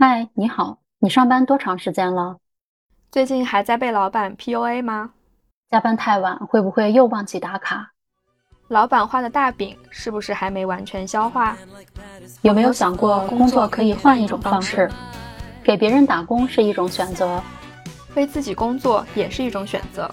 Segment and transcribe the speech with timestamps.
[0.00, 2.36] 嗨，你好，你上班多长时间了？
[3.10, 5.10] 最近还在被老板 PUA 吗？
[5.72, 7.90] 加班太晚会不会又忘记打卡？
[8.68, 11.56] 老板画的大饼是不是还没完全消化？
[12.42, 14.88] 有没有想过工作可以换一种方式？
[15.64, 17.42] 给别人打工是一种选择，
[18.14, 20.08] 为自己工作也是一种选择。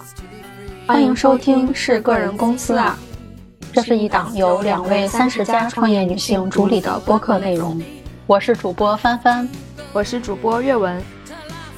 [0.88, 2.98] 欢迎收听是个人公司啊，
[3.72, 7.80] 这是一档由两位三十加创业女性主理的播客内容。
[8.26, 9.48] 我是主播帆帆。
[9.96, 11.02] 我是主播阅文，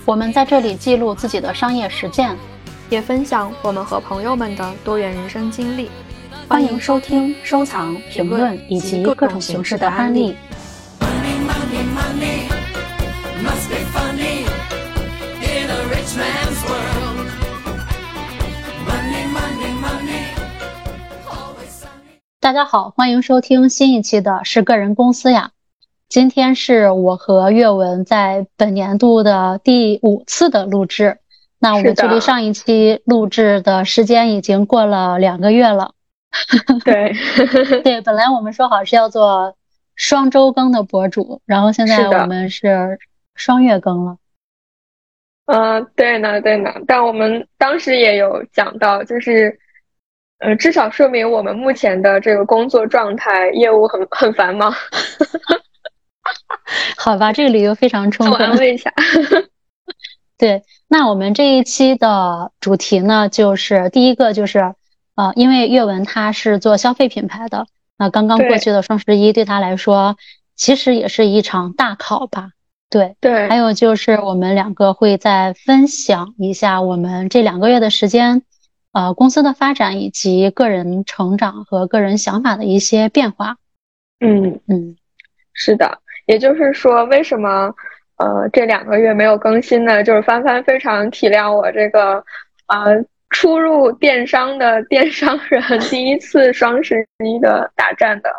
[0.04, 2.36] 我们在这里记录自己的商业实践，
[2.90, 5.92] 也分享我们和朋友们的多元人生经历。
[6.48, 10.36] 欢迎收听、收藏、评论以及各种形式的案例。
[22.40, 25.52] 大家好，欢迎收听新一期的《是个人公司呀》。
[26.10, 31.20] 今天是我和阅文在本年度的第五次的录制，
[31.60, 35.94] 那我们距离上一期录制的时间已经过了两个月了。
[36.86, 37.14] 对，
[37.84, 39.56] 对，本来我们说好是要做
[39.96, 43.00] 双周更的博主，然后现在我们是
[43.36, 44.18] 双月更了。
[45.48, 49.60] 嗯，对呢，对呢，但我们当时也有讲到，就是，
[50.40, 54.74] 呃，至少说明我们目前的这个工作状态，业务很很繁忙。
[56.98, 58.48] 好吧，这个理由非常充分。
[58.48, 58.94] 安慰一下。
[60.38, 64.76] 对，那我们这一期的主题呢，就是第一个就是，
[65.16, 67.66] 呃，因为阅文他是做消费品牌的，
[67.98, 70.16] 那刚刚过去的双十一对他来说，
[70.56, 72.52] 其实也是一场大考吧。
[72.90, 73.50] 对对。
[73.50, 78.44] 还有就是我们两个会再分享一下我们这两个月的时间，
[78.92, 83.58] 呃，公司的发展以及个人成长和个人想法的一些变化。
[84.20, 84.96] 嗯嗯，
[85.54, 86.00] 是的。
[86.28, 87.74] 也就是说，为什么
[88.18, 90.04] 呃这两个月没有更新呢？
[90.04, 92.24] 就是帆帆非常体谅我这个
[92.68, 98.30] 呃初入电商的电商人， 第一次双十一的大战的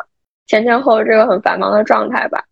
[0.47, 2.43] 前前后这个很繁忙的状态吧。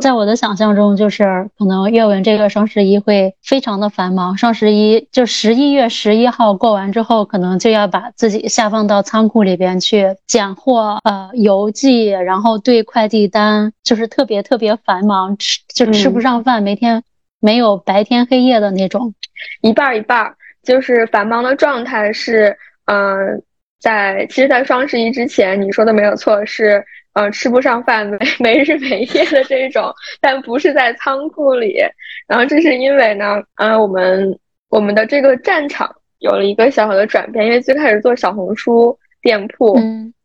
[0.00, 4.38] 在我的想象中，就是可能阅文这个双十一会非常的繁忙。
[4.38, 17.02] 双十一就十一月十一号过完之后，可能就要把自己下放到仓库里边去拣货、呃邮寄，然后对快递单，就是特别特别繁忙，吃就吃不上饭，每天
[17.38, 19.14] 没有白天黑夜的那种，
[19.60, 22.56] 一半一半，就是繁忙的状态是，
[22.86, 23.42] 嗯，
[23.78, 26.82] 在其实，在双十一之前，你说的没有错，是。
[27.14, 31.78] 呃，吃不上饭，没 没日没夜的这种，但不是在仓库里。
[32.26, 34.38] 然后这是因为呢，呃，我们
[34.70, 39.76] 我们的这个战场有了一个小小的转变，因为最开始做小红书店铺，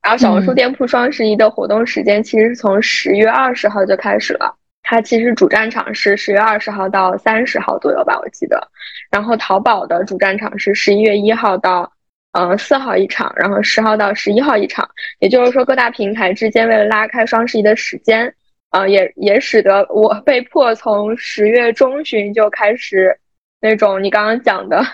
[0.02, 8.66] 然后小红书店铺双十一的活动时间其实是从十月二十号就开始了，它其实主战场是十月二十号到三十号左右吧，我记得。
[9.12, 11.92] 然后淘宝的主战场是十一月一号到。
[12.38, 14.88] 呃，四号一场，然后十号到十一号一场，
[15.18, 18.32] 也就是说各大平台之间为了拉开双十一的时间，
[18.70, 23.20] 啊，也也使得我被迫从十月中旬就开始
[23.60, 24.86] 那种你刚刚讲的，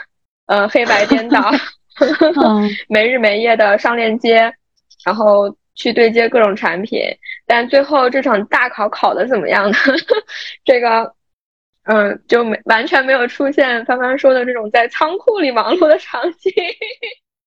[0.45, 1.51] 呃，黑白颠倒，
[2.87, 4.53] 没日没夜的上链接，
[5.05, 7.01] 然后去对接各种产品，
[7.45, 9.77] 但最后这场大考考的怎么样呢？
[10.63, 11.13] 这个，
[11.83, 16.49] 嗯，就没完全没有出现帆帆说的这种在仓库里忙碌的场景。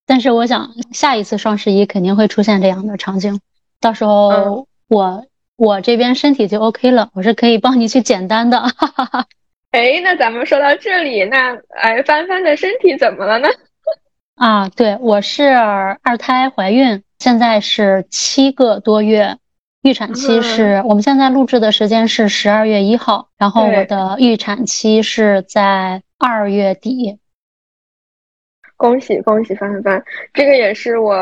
[0.06, 3.40] 但是我想下一次双十一肯定会出现这样的场景，
[3.80, 8.60] 到时候我我这边身体就 OK 了，我是可以帮你去简单的。
[8.60, 9.26] 哈哈哈
[9.72, 13.48] 哎，那咱们说到这里，那哎帆帆的身体怎么了呢？
[14.36, 19.38] 啊，对，我是二胎怀孕，现在是七个多月，
[19.82, 27.18] 预产期是我们现在录制的时间是十二月一号，然后我的预产期是在二月底。
[28.76, 30.02] 恭喜恭喜帆帆，
[30.34, 31.14] 这个也是我，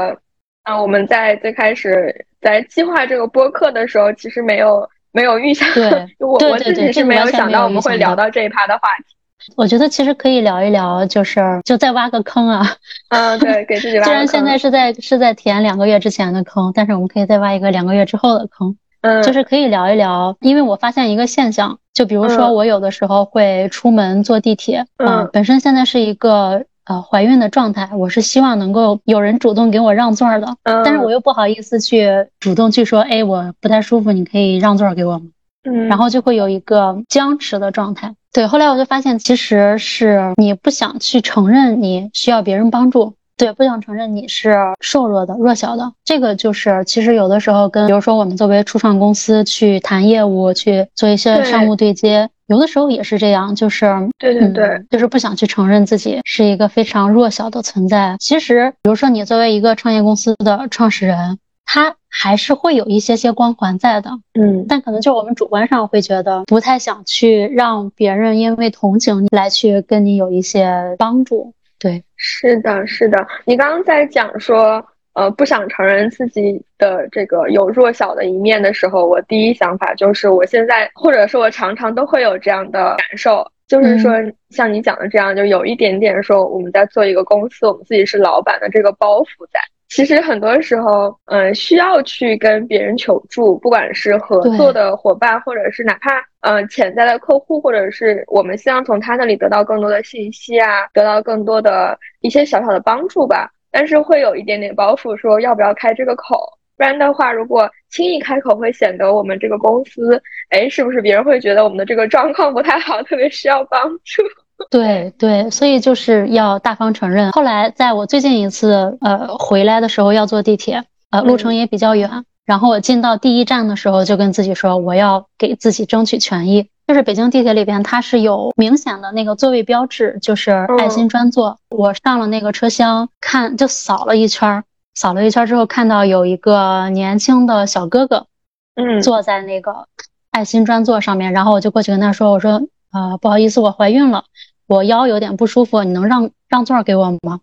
[0.65, 9.15] 啊，我们在最开始在计划这个播客的时候，其实没有没有预想，对， 我我自己是没有想到我们会聊到这一趴的话题。
[9.57, 12.67] 我觉得其实可以聊一聊，就是就再挖个坑啊。
[13.11, 14.05] 嗯，对，给自己 挖。
[14.05, 18.77] 虽然现在是在是在填两个月之前的坑，但是我们可以再挖一个两个月之后的坑。
[19.03, 26.65] 嗯，就是可以聊一聊，因为我发现一个现象，就比如说我有的时候会出门坐地铁，嗯，本身现在是一个。
[26.87, 35.25] 呃，怀孕的状态，我是希望能够有人主动给我让座的，但是我又不好意思去主动去说，哎，我不太舒服，你可以让座给我吗？
[35.65, 38.15] 嗯，然后就会有一个僵持的状态。
[38.35, 45.93] 对，后来我就发现，其实是你不想去承认你需要别人帮助，对，不想承认你是瘦弱的、弱小的。
[46.05, 52.29] 这个就是，其实有的时候跟，比如说我们作为初创公司去谈业务、去做一些商务对接。
[52.47, 53.87] 有的时候也是这样，就是
[54.19, 58.17] 对对对，嗯，就是不想去承认自己是一个非常弱小的存在。
[58.21, 71.55] 其实，比如说你作为一个创业公司的创始人，他还是会有一些些光环在的，嗯，但可能就我们主观上会觉得不太想去让别人因为同情你来去跟你有一些帮助。
[71.79, 73.27] 对，是的，是的。
[73.47, 74.85] 你刚刚在讲说。
[75.15, 84.13] 呃，不想承认自己的这个有弱小的一面的时候，我第一想法就是，我现在或者说我常常都会有这样的感受，就是说
[84.51, 89.61] 像你讲的这样，就有一点点说我们在做一个公司，我们自己是老板的这个包袱在。
[89.89, 103.53] 其实很多时候，嗯，需要去跟别人求助，不管是合作的伙伴，或者是哪怕嗯潜在的客户，或者是我们希望从他那里得到更多的信息啊，得到更多的一些小小的帮助吧。
[103.75, 106.39] 但是会有一点点包袱，说要不要开这个口？
[106.77, 114.23] 不然的话，如果轻易开口，会显得我们这个公司，哎，是不是别人会觉得我们的这个状况不太好， 特别需要帮助？
[114.71, 117.33] 对对，所以就是要大方承认。
[117.33, 122.09] 后来在我最近一次呃回来的时候，要坐地铁，呃，路程也比较远，
[122.45, 126.69] 然后我进到第一站的时候，就跟自己说，我要给自己争取权益。
[126.87, 131.59] 就是北京地铁里边，它是有明显的那个座位标志，就是爱心专座。
[131.71, 134.63] 我上了那个车厢，看就扫了一圈，
[134.95, 138.27] 扫了一圈之后，看到有一个年轻的小哥哥，
[138.75, 139.87] 嗯，坐在那个
[140.31, 141.33] 爱心专座上面。
[141.33, 142.61] 然后我就过去跟他说：“我说，
[142.93, 144.25] 呃，不好意思，我怀孕了，
[144.67, 147.41] 我腰有点不舒服，你能让让座给我吗？”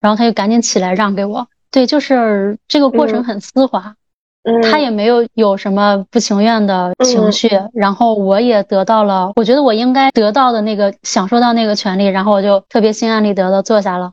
[0.00, 1.48] 然后他就赶紧起来让给我。
[1.72, 3.96] 对，就是这个过程很丝滑。
[4.62, 14.12] 他也没有有什么不情愿的情绪，然后我也得到了，我觉得我应该得到的那个享受到那个权利，然后我就特别心安理得的坐下了。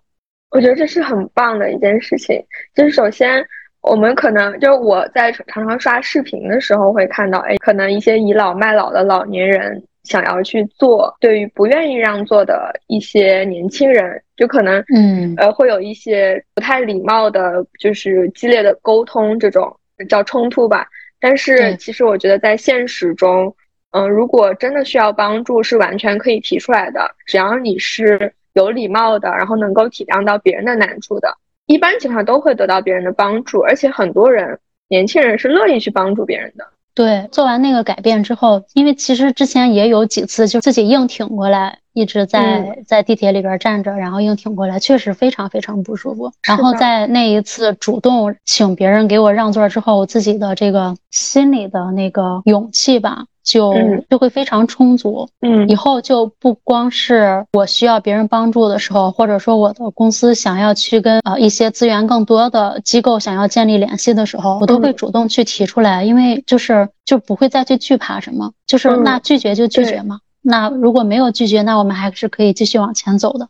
[0.49, 2.43] 我觉得这是很棒的一件事情。
[2.75, 3.43] 就是首先，
[3.81, 19.75] 我们可能就我在常常刷视频的时候会看到，哎，可能一些倚老卖老的老年人想要去做，对于不愿意让座的一些年轻人，就可能嗯呃会有一些不太礼貌的，就是激烈的沟通这种。
[20.09, 20.87] 叫冲突吧，
[21.19, 23.55] 但是其实我觉得在现实中，
[23.91, 27.15] 嗯，如果真的需要帮助，是完全可以提出来的。
[27.25, 31.37] 只要你是有礼貌的，然后能够体谅到别人的难处的，
[31.67, 33.59] 一般情况都会得到别人的帮助。
[33.61, 36.67] 而且很多人，年轻人是乐意去帮助别人的。
[36.95, 41.79] 对，做完那个改变之后，因为其实之前也有几次就自己硬挺过来。
[41.95, 46.31] 一直在在地铁里边站着，然后硬挺过来，确实非常非常不舒服。
[46.41, 53.73] 然后在那一次主动请别人给我让座之后，我自己的这个心里的那个勇气吧，就
[54.09, 55.27] 就会非常充足。
[55.41, 70.19] 嗯，以后就不光是我需要别人帮助的时候，或者说我的公司想要去跟呃一些资源更多的机构想要建立联系的时候，我都会主动去提出来，因为就是就不会再去惧怕什么，就是那拒绝就拒绝嘛。
[70.41, 73.47] 那如果没有拒绝，那我们还是可以继续往前走的。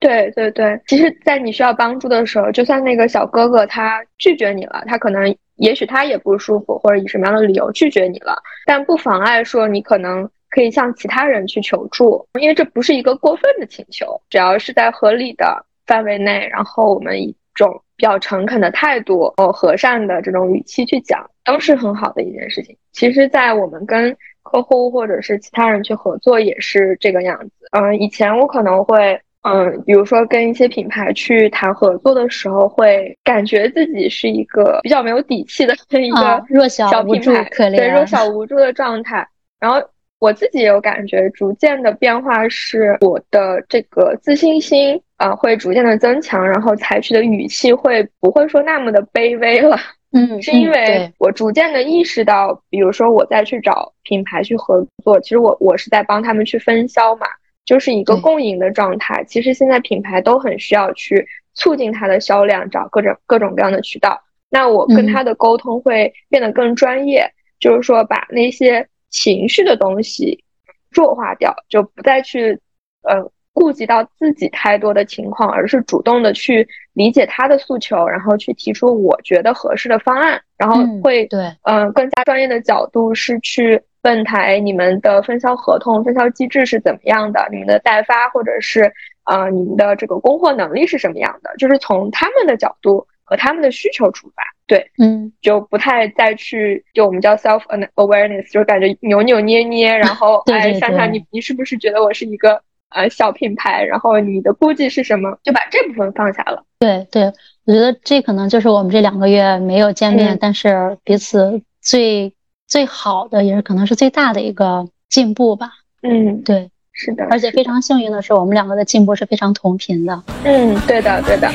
[0.00, 8.36] 对对对，其实，在你需要帮助的时候，就算那个小哥哥他拒绝你了，他可能也许他也不舒服，或者以什么样的理由拒绝你了，
[8.66, 22.76] 但不妨碍说你可能可以向其他人去求助，因为这不是一个过分的请求，只要是在合理的范围内，然后我们以一种比较诚恳的态度、哦和善的这种语气去讲，都是很好的一件事情。
[22.92, 27.68] 其实，在我们跟客户或者是其他人去合作也是这个样子。
[27.70, 37.44] 嗯，以前我可能会，嗯，比如说跟一些品牌去谈合作的时候，会感觉自己是一个比较没有底气的 一个弱小品牌，
[37.76, 39.26] 对弱小无助的状态。
[39.60, 39.80] 然后
[40.18, 49.78] 我自己也有感觉，逐渐的变化是我的这个自信心啊会逐渐的增强，然后采取的语气会不会说那么的卑微了。
[50.12, 57.26] 嗯，是因为我逐渐的意识到，比如说我再去找品牌去合作，其实我我是在帮他们去分销嘛，
[57.64, 59.24] 就是一个共赢的状态。
[59.24, 64.22] 其实现在品牌都很需要去促进它的销量，找各种各种各样的渠道。
[64.50, 70.44] 那我跟他的沟通会变得更专业，就是说把那些情绪的东西
[70.90, 72.60] 弱化掉，就不再去
[73.02, 73.30] 呃。
[73.56, 88.92] 顾及到自己太多的情况，而是主动的去理解他的诉求，然后去提出我觉得合适的方案，然后会对，嗯，更加专业的角度是去问台你们的分销合同、分销机制是怎么样的，你们的代发或者是
[89.24, 97.62] 呃你们的这个供货能力是什么样的，就是从他们的角度和他们的需求出发，对，嗯，就不太再去就我们叫 self
[97.96, 102.62] awareness，就是感觉扭扭捏捏，然 后哎想想你你是不是觉得我是一个。
[102.90, 105.36] 呃，小品牌，然后你的估计是什么？
[105.42, 106.62] 就把这部分放下了。
[106.78, 107.24] 对对，
[107.64, 112.32] 我觉得这可能就是我们这两个月没有见面，但是彼此最
[112.74, 115.70] 最好的，也是可能是最大的一个进步吧。
[116.02, 120.20] 嗯，对，是的，而且非常幸运的是，我们两个的进步是非常同频的。
[120.42, 121.48] 嗯，对的，对的。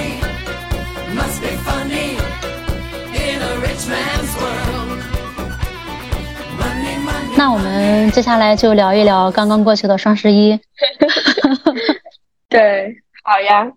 [7.35, 10.57] 那我们接下来就聊一聊刚刚过去的双十一。
[12.47, 12.95] 对，
[13.25, 13.69] 好呀。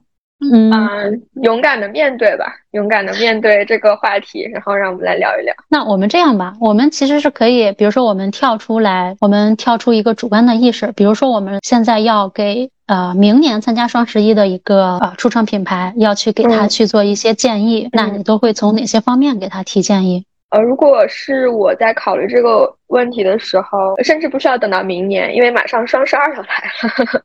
[0.50, 5.54] 嗯，勇敢的面对吧，勇敢的面对这个话题，然后让我们来聊一聊。
[5.68, 20.24] 那我们这样吧，我们其实是可以，比如说我们跳出来，我们跳出一个主观的意识，比如说我们现在要给呃明年参加双十一的一个呃初创品牌要去给他去做一些建议，那你都会从哪些方面给他提建议？
[20.50, 26.46] 呃，如果是我在考虑这个问题的时候，甚至不需要等到明年，因为马上双十二要来
[26.82, 27.22] 了。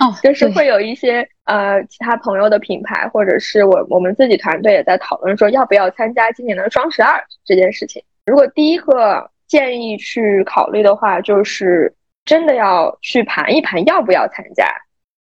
[0.00, 8.00] 哦， 就是会有一些呃其他朋友的品牌，或者是我我们自己团队也在讨论说要不要参加今年的双十二这件事情。
[8.24, 11.92] 如果第一个建议去考虑的话，就是
[12.24, 14.64] 真的要去盘一盘要不要参加，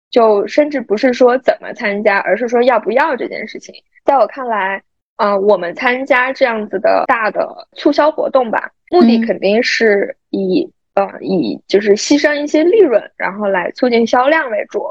[0.10, 3.76] 就甚至不是说怎么参加，而是说要不要这件事情。
[4.04, 4.82] 在我看来，
[5.18, 10.72] 啊，我们参加这样子的大的促销活动吧，目的肯定是以。
[10.96, 14.82] 呃，以就是牺牲一些利润，然后来促进销量为主。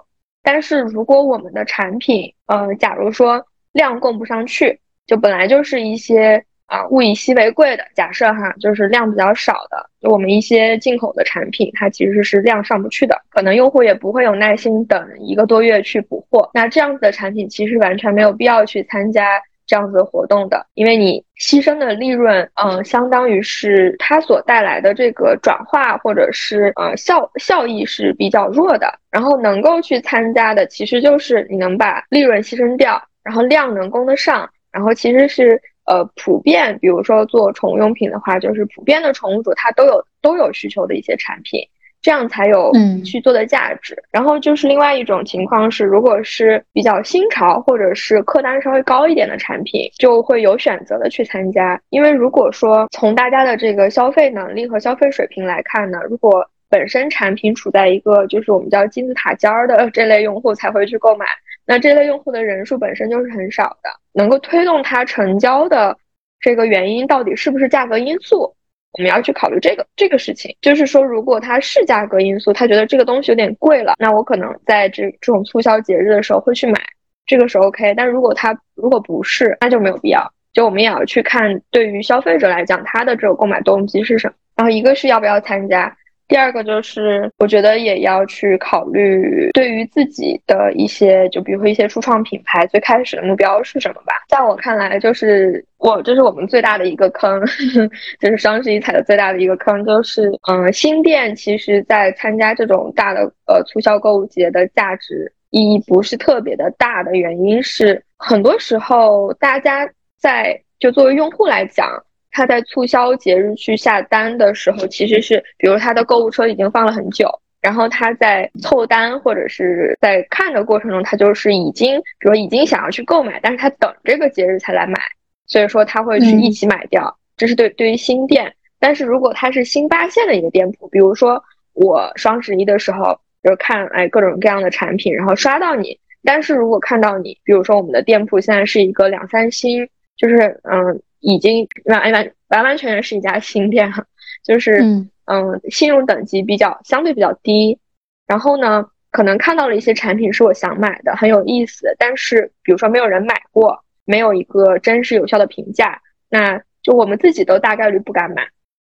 [0.44, 16.50] 但是如果我们的产品，呃，假如说量供不上去，就本来就是一些啊物以稀为贵的，假设哈，就是量比较少的，就我们一些进口的产品，它其实是量上不去的，可能用户也不会有耐心等一个多月去补货。
[16.54, 19.42] 那这样子的产品，其实完全没有必要去参加。
[19.66, 28.98] 这样子活动的，因为你牺牲的利润，嗯，相当于是它所带来的这个转化或者是呃效效益是比较弱的。
[29.10, 41.60] 然后能够去参加的，其实就是你能把利润牺牲掉，然后量能供得上，然后其实是呃普遍，比如说做宠物用品的话，就是普遍的宠物主他都有都有需求的一些产品。
[42.04, 42.70] 这样才有
[43.02, 43.96] 去做的价值。
[44.10, 51.80] 然后就是另外一种情况是，如果是比较新潮或者是客单稍微高一点的产品，就会有选择的去参加。
[51.88, 61.24] 因为如果说从大家的这个消费能力和消费水平来看呢，如果本身产品处在一个就是我们叫金字塔尖儿的这类用户才会去购买，
[61.64, 65.96] 那这类用户的人数本身就是很少的，能够推动它成交的
[66.38, 68.54] 这个原因到底是不是价格因素？
[68.96, 76.80] 我们要去考虑这个这个事情，就是说，如果它是价格因素，他觉得这个东西有点贵了，那我可能在这这种促销节日的时候会去买，
[77.26, 77.92] 这个是 OK。
[77.96, 80.32] 但如果它如果不是，那就没有必要。
[80.52, 84.34] 就我们也要去看，对于消费者来讲，他的这个购买动机是什么。
[84.56, 85.96] 然后一个是要不要参加。
[86.26, 94.14] 第二个就是，我觉得也要去考虑对于自己的一些，就比如说一些初创品牌最开始的目标是什么吧。
[94.28, 97.40] 在我看来，就是我这是我们最大的一个坑，
[98.18, 109.86] 就是双十一踩的最大的一个坑，就是嗯，新店其实在参加这种大的呃促销购物节的价值意义不是特别的大的原因是，很多时候大家
[110.18, 112.02] 在就作为用户来讲。
[112.34, 125.00] 他在促销节日去下单的时候，其实是，比如他的购物车已经放了很久，然后他在凑单或者是在看的过程中，他就是已经，比如已经想要去购买，但是他等这个节日才来买，
[125.46, 127.16] 所以说他会去一起买掉。
[127.36, 131.40] 这是对对于新店，但是如果他是新发现的一个店铺，比如说
[131.72, 141.00] 我双十一的时候就是看哎各种各样的产品，然后刷到你，但是如果看到你，比如说我们的店铺现在是一个两三星，就是嗯。
[141.24, 144.04] 已经完完完完全全是一家新店哈，
[144.44, 144.80] 就是
[145.24, 147.78] 嗯信用等级比较相对比较低，
[148.26, 158.46] 然后呢，可能看到了一些产品是我想买的，很有意思，但是比如说没有人买过，没有一个真实有效的评价，那就我们自己都大概率不敢买。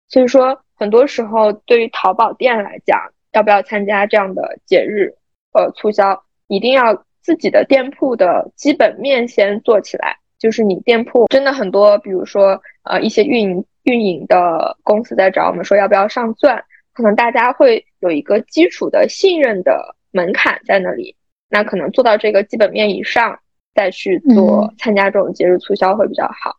[0.08, 3.00] 所以说，很多时候对于淘宝店来讲，
[3.32, 5.14] 要不要参加这样的节日
[5.52, 10.18] 呃促销，一定要自己的店铺的基本面先做起来。
[10.38, 16.62] 就是你店铺真的很多，比如说呃一些运营运营的公司在找我们说要不要上钻，
[16.92, 21.16] 可能大家会有一个基础的信任的门槛在那里，
[21.48, 23.38] 那可能做到这个基本面以上，
[23.74, 26.56] 再去做参加这种节日促销会比较好。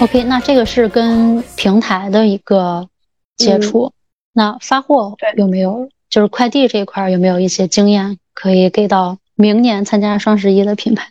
[0.00, 2.88] OK，那这个是跟平台的一个。
[3.40, 3.92] 接触，
[4.32, 5.88] 那发货有没有？
[6.08, 11.10] 就是快递这一块有没有一些经验可以给到明年参加双十一的品牌？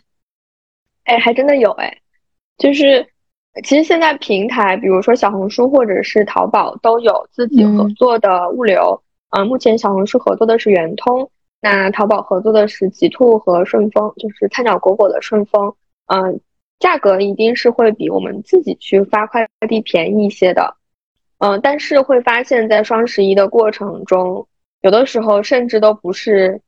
[1.04, 1.98] 哎，还真的有哎，
[2.58, 3.06] 就是
[3.64, 9.02] 其实现在平台，比如说小红书或者是淘宝，都有自己合作的物流。
[9.30, 15.74] 嗯，目前小红书合作的是圆通，那淘宝合作的是极兔和顺丰，就是菜鸟裹裹的顺丰。
[16.06, 16.40] 嗯，
[16.78, 20.76] 价格一定是会比我们自己去发快递便宜一些的。
[21.40, 24.46] 嗯，但是会发现，在双十一的过程中，
[24.82, 26.60] 有的时候甚至都不是，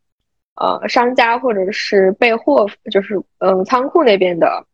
[0.57, 4.65] 呃，商家或者是备货，就是嗯，仓库那边的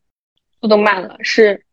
[0.60, 1.64] 速度慢了，是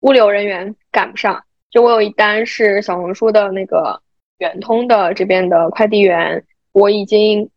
[0.00, 1.44] 物流人员赶不上。
[1.70, 4.02] 就我有一单是小红书的那个
[4.38, 7.48] 圆通的这边的快递员，我已经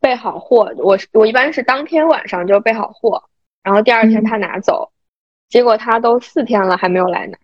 [0.00, 3.22] 备好货，我我一般是当天晚上就备好货，
[3.62, 4.90] 然后第二天他拿走，
[5.50, 7.36] 结果他都四天了还没有来拿。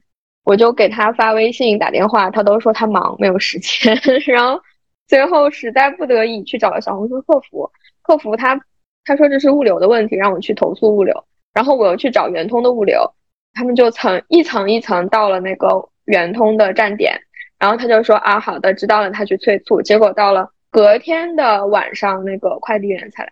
[0.51, 3.97] 我就给他发微信、打电话，他都说他忙没有时间。
[4.27, 4.61] 然后
[5.07, 7.71] 最后实在不得已去找了小红书客服，
[8.03, 8.61] 客服他
[9.05, 11.25] 他说这是物流的问题，让我去投诉物流。
[11.55, 13.15] 然后我又去找圆通的物流，
[13.53, 17.17] 他们就层一层一层到了那个圆通的站点，
[17.57, 19.81] 然后他就说啊好的知道了，他去催促。
[19.81, 23.31] 结果到了隔天的晚上，那个快递员才来。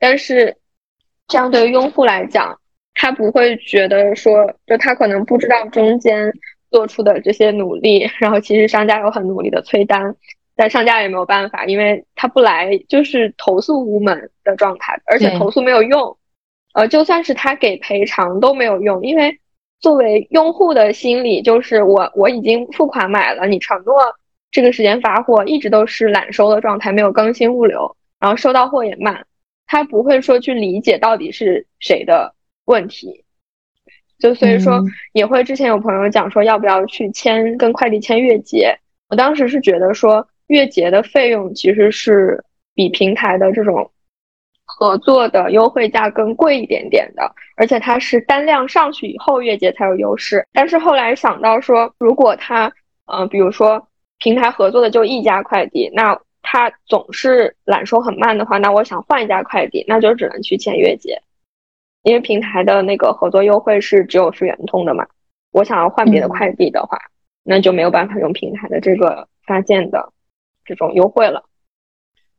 [0.00, 0.56] 但是
[1.28, 2.58] 这样对于用户来讲。
[3.02, 6.30] 他不会觉得说，就他可能不知道中间
[6.70, 10.14] 做出的这些努力，然后其实商家有很努力的催单，
[10.54, 16.14] 但商家也没有办法，因为他不来就是投诉无门的状态，而且投诉没有用，
[16.74, 19.40] 呃，就算是他给赔偿都没有用，因为
[19.80, 23.94] 作为用户的心理就是我我已经付款买了，你承诺
[24.50, 29.24] 这个时间发货，一直都是揽收的状态，没有更新物流，然后收到货也慢，
[29.66, 32.34] 他不会说去理解到底是谁的。
[32.64, 33.24] 问题，
[34.18, 43.90] 就所以说也会之前有朋友讲说要不要去签跟快递签月结，我当时是觉得说月结的费用其实是比平台的这种
[44.64, 50.46] 合作的优惠价更贵一点点的，而且它是单量上去以后月结才有优势。
[50.52, 52.72] 但是后来想到说，如果他
[53.06, 53.88] 嗯，比如说
[54.18, 61.20] 平台合作的就一家快递，那他总是揽收很慢的话，那我想换一家快递，那就只能去签月结。
[62.02, 65.06] 因为平台的那个合作优惠是只有是圆通的嘛，
[65.52, 66.96] 我想要换别的快递的话，
[67.44, 70.10] 那就没有办法用平台的这个发件的
[70.64, 71.44] 这种优惠了。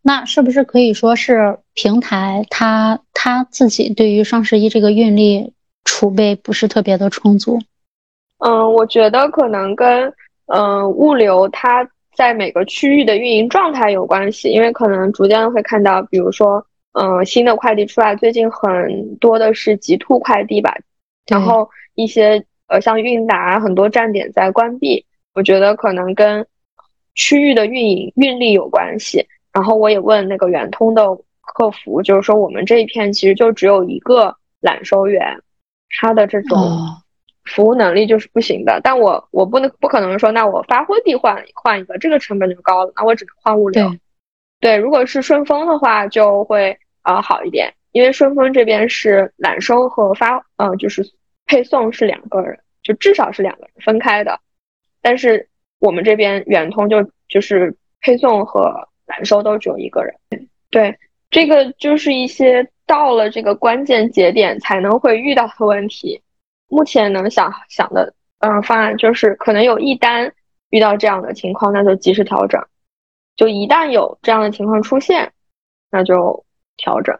[0.01, 5.53] 那是不是可以说是平台它它自己对于双十一这个运力
[5.85, 7.59] 储备不是特别的充足？
[8.39, 10.11] 嗯，我觉得可能跟
[10.47, 16.65] 嗯物流它在每个区域的运营状态有关系，因为可能逐渐会看到，比如说。
[16.93, 20.75] 嗯，新的快递出来，最近很多的是极兔快递吧，
[21.27, 26.45] 然后一些呃像韵达很多站点在关闭，我觉得可能跟
[27.15, 29.25] 区域的运营运力有关系。
[29.53, 31.03] 然后我也问那个圆通的
[31.41, 35.41] 客服，就是说我们这一片其实就只有一个揽收员，
[35.99, 36.57] 他的这种
[37.43, 38.79] 服务能力就是不行的。
[38.81, 43.93] 但我我不能不可能说，那我发货地换换一个，这个成本就高了，那我只能换物流。
[44.61, 51.03] 对，如果是顺丰的话，就会呃好一点，因为顺丰这边是揽收和发，呃，就是
[51.45, 54.39] 配送是两个人，就至少是两个人分开的。
[55.01, 60.15] 但是我们这边圆通就就是配送和揽收都只有一个人。
[60.69, 60.97] 对，
[61.29, 66.21] 这个就是一些到了这个关键节点才能会遇到的问题。
[66.67, 70.31] 目前能想想的，嗯，方案就是可能有一单
[70.69, 72.63] 遇到这样的情况，那就及时调整。
[73.35, 75.33] 就一旦有这样的情况出现，
[75.89, 76.45] 那就
[76.81, 77.15] 调整。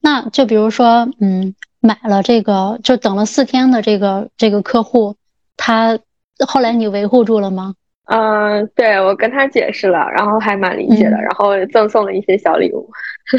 [0.00, 5.16] 那就比如说，嗯，买了这个，就等了四天的这个这个客户，
[5.56, 5.98] 他
[6.46, 7.74] 后来你维护住了吗？
[8.06, 12.90] 嗯，对我跟他解释了，然后还蛮理解的，然后赠送了一些小礼物。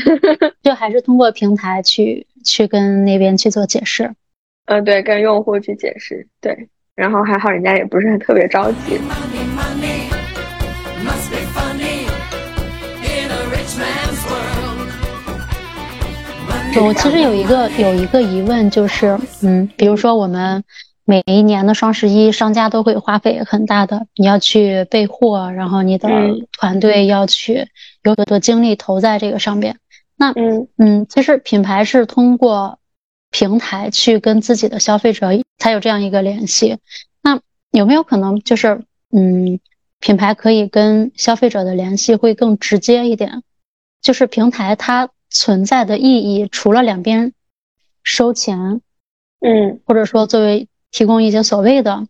[0.64, 4.12] 就还是通过平台去去跟那边去做解释。
[4.66, 9.00] 嗯，对，跟用户去解释，对，然后还好人家也不是很特别着急。
[16.82, 20.62] 我其实有一个有一个疑问，就是，嗯，比如说我们
[21.06, 26.10] 每一年的双十一，商家都会花费很大的，你要去备货，然后你的
[26.52, 27.70] 团队要去
[28.04, 29.78] 有很多精力投在这个上面。
[30.18, 32.78] 那，嗯嗯，其实品牌是通过
[33.32, 36.78] 平台去跟自己的消费者才有这样一个联系。
[37.22, 37.40] 那
[37.72, 39.60] 有没有可能就是，嗯，
[40.02, 43.44] 品牌可以跟消费者的联系会更直接一点？
[44.02, 45.10] 就是平台它。
[45.36, 47.34] 存在的意义，除了两边
[48.04, 48.80] 收钱，
[49.42, 52.08] 嗯，或者说作为提供一些所谓的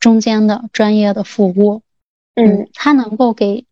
[0.00, 1.82] 中间的专业的服务，
[2.34, 3.66] 嗯，它能够给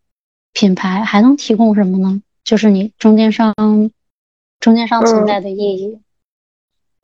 [0.52, 2.20] 品牌还能提供什么呢？
[2.44, 3.54] 就是你中间商，
[4.60, 5.98] 中间商存在的意义。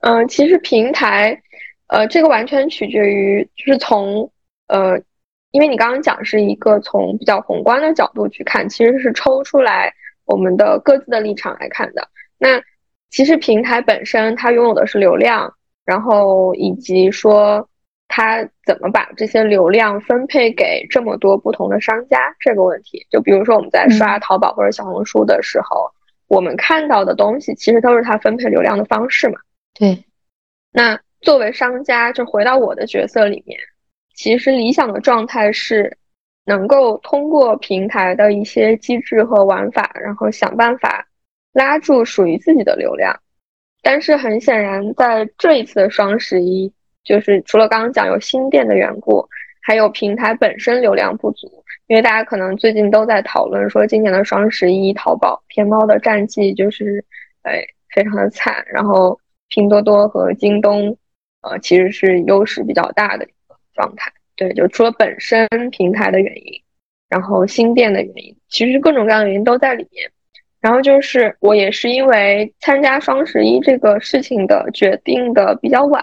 [0.00, 1.42] 嗯，其实平台，
[1.86, 4.30] 呃，这个完全取决于，就是从
[4.66, 5.00] 呃，
[5.50, 9.94] 因为你刚刚讲是一个从比较宏观的角度去看，其实是抽出来。
[10.26, 12.62] 我们的各自的立场来看的，那
[13.08, 17.66] 其实平台本身它拥有的是流量，然后以及说
[18.08, 23.06] 它怎么把这些流量分配给这么多不同的商家这个问题。
[23.10, 25.90] 就比如说我们在刷淘宝或者小红书的时候，
[26.28, 29.38] 我们看到的东西其实都是它分配流量的方式嘛。
[29.74, 30.04] 对。
[30.72, 33.58] 那作为商家，就回到我的角色里面，
[34.14, 35.96] 其实理想的状态是
[36.46, 41.06] 能够通过平台的一些机制和玩法，然后想办法。
[41.52, 43.18] 拉住属于自己的流量，
[43.82, 46.70] 但是很显然，在这一次的双十一，
[47.02, 49.26] 就是除了刚刚讲有新店的缘故，
[49.62, 51.50] 还有平台本身流量不足。
[51.86, 57.02] 因为大家可能最近都在讨论说，今年的双十一，淘宝、天猫的战绩就是，
[57.40, 58.62] 哎，非常的惨。
[58.70, 60.94] 然后拼多多和京东，
[61.40, 64.12] 呃，其实是优势比较大的一个状态。
[64.36, 66.62] 对，就除了本身平台的原因，
[67.08, 70.10] 然后新店的原因，其实各种各样的原因都在里面。
[70.60, 76.02] 然后就是我也是因为参加双十一这个事情的决定的比较晚，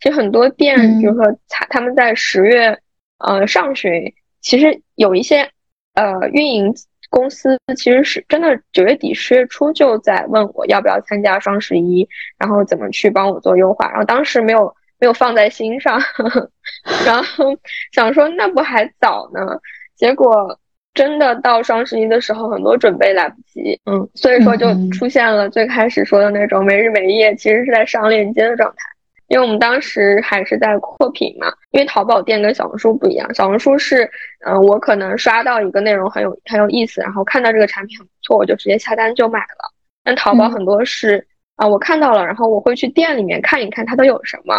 [0.00, 2.78] 其实很多店，比如说他他们在十月
[3.18, 5.50] 呃上旬，其实有一些
[5.94, 6.72] 呃运营
[7.10, 14.72] 公司其实是真的九月底十月初就在问我要不要参加双十一，然后怎么去帮我做优化，然后当时没有
[15.04, 16.00] 没有放在心上，
[17.04, 17.54] 然后
[17.92, 19.40] 想说那不还早呢，
[19.94, 20.58] 结果。
[20.94, 28.76] 真的到双十一的时候，很多准备来不及，嗯，所以说就出现了最开始说的那种没日没夜，其实是在上链接的状态。
[29.26, 34.08] 因为我们当时还是在扩品嘛，因为淘宝店跟小红书不一样，小红书是，
[34.46, 39.74] 嗯，我可能刷到一个内容很有很有意思，然后看到这个产品很不错，我就直接下单就买了。
[40.04, 44.54] 但淘宝很多是，啊，我看到了，然后我会去店里面看一看它都有什么，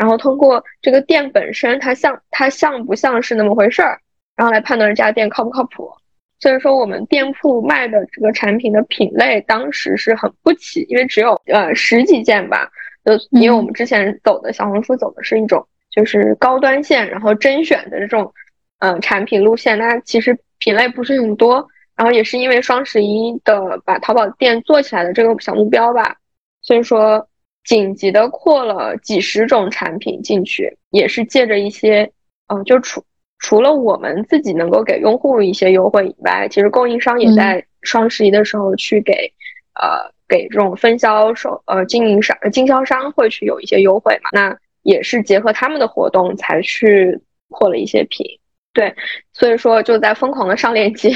[0.00, 4.00] 然后通过这个店本身，它像它像不像是那么回事儿。
[4.34, 5.92] 然后来判断这家店靠不靠谱，
[6.38, 12.66] 所以说我们店铺卖的这个产品的品类当时是很不齐，因为只有呃十几件吧，
[13.04, 18.32] 就因为我们之前走的小红书走的是一种就是高端线，然后甄选的这种
[18.78, 26.16] 呃产品路线，它其实品类不是很多，然后也是因为双十一的把淘宝店做起来的这个小目标吧，
[26.62, 27.28] 所以说
[27.64, 32.10] 紧急的扩了几十种产品进去，也是借着一些
[32.48, 33.04] 嗯就除。
[33.42, 39.32] 除了我们自己能够给用户一些优惠以外，其实供应商也在双十一的时候去给，
[39.80, 44.28] 呃，给这种分销售呃经营商经销商会去有一些优惠嘛。
[44.32, 47.18] 那也是结合他们的活动才去
[47.48, 48.26] 扩了一些品。
[48.74, 48.94] 对，
[49.32, 51.10] 所以说就在疯狂的上链接。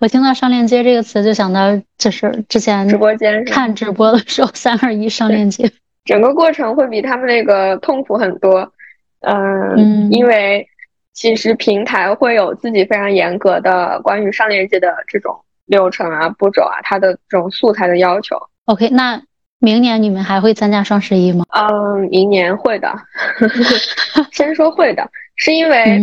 [0.00, 5.70] 我听到“上链接”这个词，就想到就是之前直播间看直播的时候，三二一上链接，
[6.04, 8.72] 整个过程会比他们那个痛苦很多。
[9.20, 10.66] 嗯，因为。
[11.12, 18.36] 其实平台会有自己非常严格的关于上链接的这种流程啊、步骤啊，它的这种素材的要求。
[18.66, 19.20] OK，那
[19.58, 21.44] 明年你们还会参加双十一吗？
[21.50, 22.90] 嗯，明年会的。
[24.32, 25.98] 先说会的，是因为，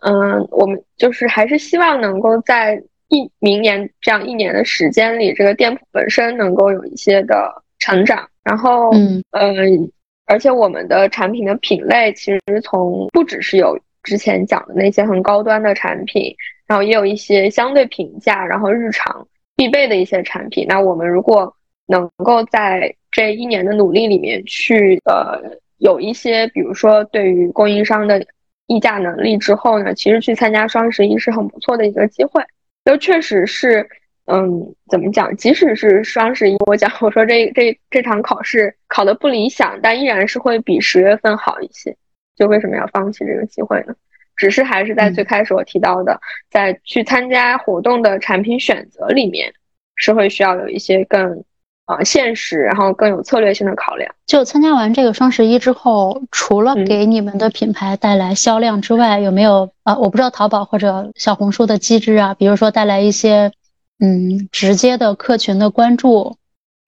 [0.00, 2.80] 嗯，我们就是还是希望能够在
[3.12, 8.28] 一明年这样一年的时间里，这个店铺本身能够有一些的成长。
[8.42, 8.90] 然后，
[9.30, 9.90] 嗯，
[10.26, 13.78] 而且我们的产品的品类其实从不只是有。
[14.04, 16.34] 之前讲的那些很高端的产品，
[16.66, 20.66] 然后也有一些相对平价，然后日常必备的一些产品。
[20.68, 21.54] 那我们如果
[21.86, 25.40] 能够在这一年的努力里面去，呃，
[25.78, 28.26] 有一些，比如说对于供应商的
[28.66, 32.42] 议价能力之后呢，其实去参加双十一是很不错的一个机会。
[32.84, 33.88] 就确实是，
[34.26, 35.36] 嗯，怎么讲？
[35.36, 41.96] 即使是双十一，我讲我说这这这场考试考的不理想，但依然是会比十月份好一些。
[42.34, 43.94] 就为什么要放弃这个机会呢？
[44.34, 46.18] 只是还是在最开始我提到的，
[46.50, 49.52] 在去参加活动的产品选择里面，
[49.94, 51.44] 是会需要有一些更
[51.86, 54.14] 呃现实，然后更有策略性的考量。
[54.26, 59.96] 就参加完这个双十一之后，除了给你们的品牌带来销量之外，有没有啊？
[59.98, 63.52] 我不知道淘宝或者小红书的机制啊，比如说带来一些
[63.98, 66.36] 嗯直接的客群的关注，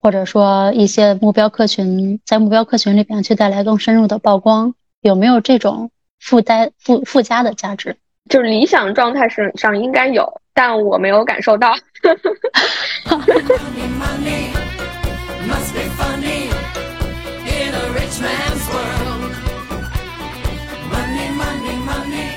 [0.01, 4.73] 或者说一些目标客群在目标客群里边去带来更深入的曝光。
[5.01, 7.95] 有没有这种附带附附加的价值？
[8.27, 11.75] 就是理想状态是上应该有，但我没有感受到。
[15.47, 16.49] must be funny
[17.57, 19.31] in a rich man's world.
[20.91, 22.29] Money money money.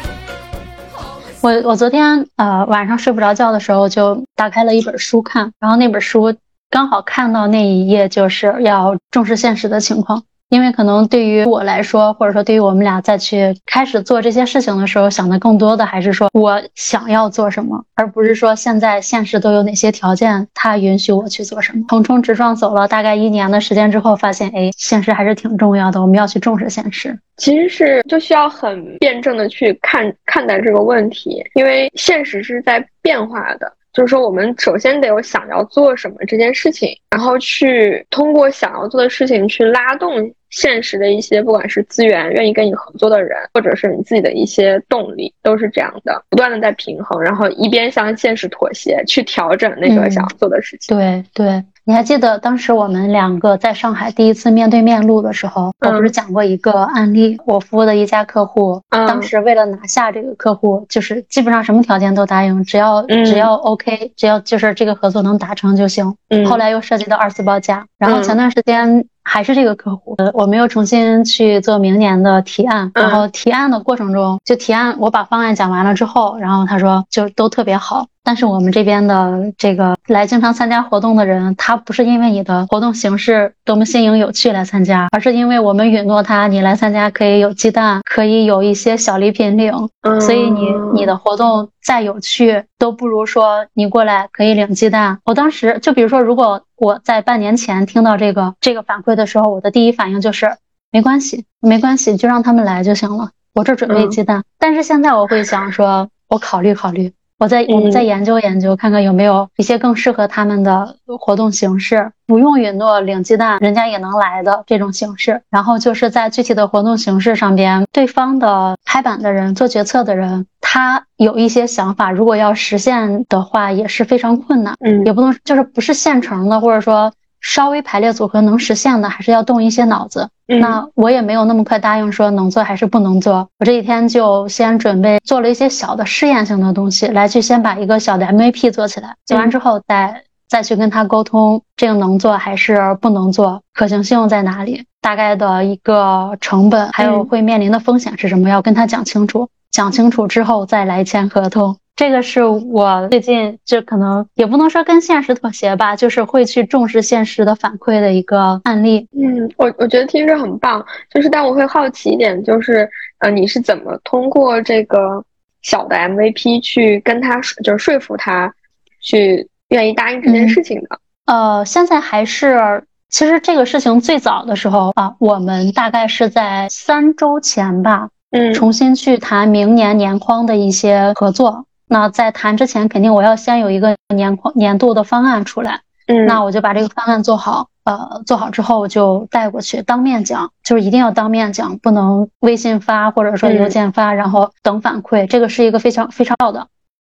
[1.41, 6.35] 我我昨天呃晚上睡不着觉的时候就打开了一本书看然后那本书
[6.69, 10.23] 刚好看到那一页就是要重视现实的情况。
[10.51, 21.85] 因为可能对于我来说，或者说对于我们俩再去开始做这些事情的时候，想的更多的还是说我想要做什么，而不是说现在现实都有哪些条件，它允许我去做什么。
[21.89, 27.19] 横冲直撞走了大概一年的时间之后，发现哎，现实还是挺重要的，我们要去重视现实。
[27.37, 33.71] 其实是就需要很辩证的去看看待这个问题，因为现实是在变化的。
[33.99, 50.97] 就是说，我们首先得有想要做什么这件事情，然后去通过想要做的事情去拉动现实的一些，不管是资源、愿意跟你合作的人，或者是你自己的一些动力，都是这样的，不断的在平衡，然后一边向现实妥协，去调整那个想要做的事情。
[50.97, 51.61] 对对。
[51.89, 57.41] 你还记得当时我们两个在上海第一次面对面录的时候，我不是讲过一个案例？
[57.47, 66.15] 我服务的一家客户，当时为了拿下这个客户，就是基本上什么条件都答应，只要只要 OK，只要就是这个合作能达成就行。
[66.47, 78.07] 后来又涉及到二次报价，然后前段时间还是这个客户，我们又重新去做明年的提案，然后提案的过程中，就提案我把方案讲完了之后，然后他说就都特别好。
[78.25, 89.73] 但是我们这边的这个来经常参加活动的人，他不是因为你的活动形式多么新颖有趣来参加，而是因为我们允诺他，你来参加可以有鸡蛋，可以有一些小礼品领。
[90.21, 95.19] 所以你你的活动再有趣，都不如说你过来可以领鸡蛋。
[95.25, 100.57] 我当时就比如说，如果我在半年前听到这个这个反馈的时候，我的第一反应就是
[100.93, 104.43] 没关系，没关系，就让他们来就行了，我这准备鸡蛋。
[104.59, 107.13] 但是现在我会想说，我考虑考虑。
[107.39, 115.41] 我再我们再研究研究，看看有没有一些更适合他们的活动形式，不用允诺领鸡蛋，人家也能来的这种形式。
[115.49, 124.75] 然后就是在具体的活动形式上边，对方的拍板的人、做决策的人，他有一些想法，如果要实现的话，也是非常困难。
[124.81, 127.11] 嗯，也不能就是不是现成的，或者说。
[127.41, 130.29] 稍微排列组合能实现的，还是要动一些脑子。
[130.47, 133.49] 那我也没有那么快答应说能做还是不能做。
[133.61, 139.15] 我这几天就先准备做了一些小的试验性的东西，来去先把一个小的 MVP 做起来。
[139.25, 149.49] 做完之后，再再去跟他沟通，这个能做还是不能做，可行性在哪里，大概的一个成本，还有会面临的风险是什么，要跟他讲清楚。
[149.71, 151.79] 讲清楚之后再来签合同。
[151.97, 159.09] 这个是我最近就可能也不能说跟现实妥协吧，就是会去重视现实的反馈的一个案例。
[159.19, 165.25] 嗯，我我觉得听着很棒，就是但我会好奇一点，就是呃，你是怎么通过这个
[165.63, 168.55] 小的 MVP 去跟他就是说服他
[169.03, 171.01] 去愿意答应这件事情的？
[171.27, 181.65] 呃，现在还是其实这个事情最早的时候啊，我们大概是在三周前吧，嗯，重新去谈明年年框的一些合作。
[181.87, 185.81] 那在谈之前，肯定我要先有一个年框年度的方案出来。
[186.07, 187.69] 嗯，那我就把这个方案做好。
[187.85, 195.27] 呃，做好之后就带过去当面讲，就是一定要当面讲，不能微信发或者说邮件发，然后等反馈。
[195.27, 196.67] 这个是一个非常非常要的。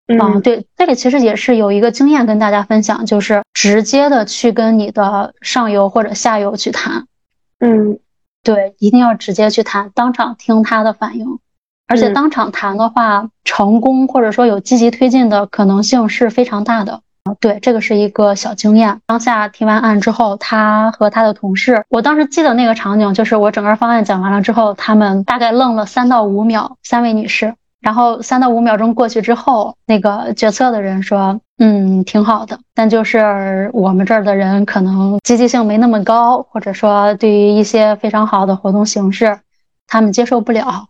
[0.06, 7.06] 嗯，对，这里其实也是有一个经验跟大家分享，就是直接的去跟你的上游或者下游去谈。
[7.60, 7.98] 嗯，
[8.42, 11.38] 对，一定要直接去谈，当场听他的反应。
[11.86, 17.34] 而且当场谈的话，成功或者说有积极推进的可能性是非常大的啊。
[17.38, 19.00] 对，这个是一个小经验。
[19.06, 27.54] 当下提完案之后，他和他的同事，我当时记得那个场景，就是我整个方案讲完了之后，他们大概愣了三到五秒，三位女士。
[27.82, 39.40] 然后三到五秒钟过去之后，那个决策的人说：“嗯，挺好的，但就是我们这儿的人可能积极性没那么高，或者说对于一些非常好的活动形式，
[39.88, 40.86] 他们接受不了。”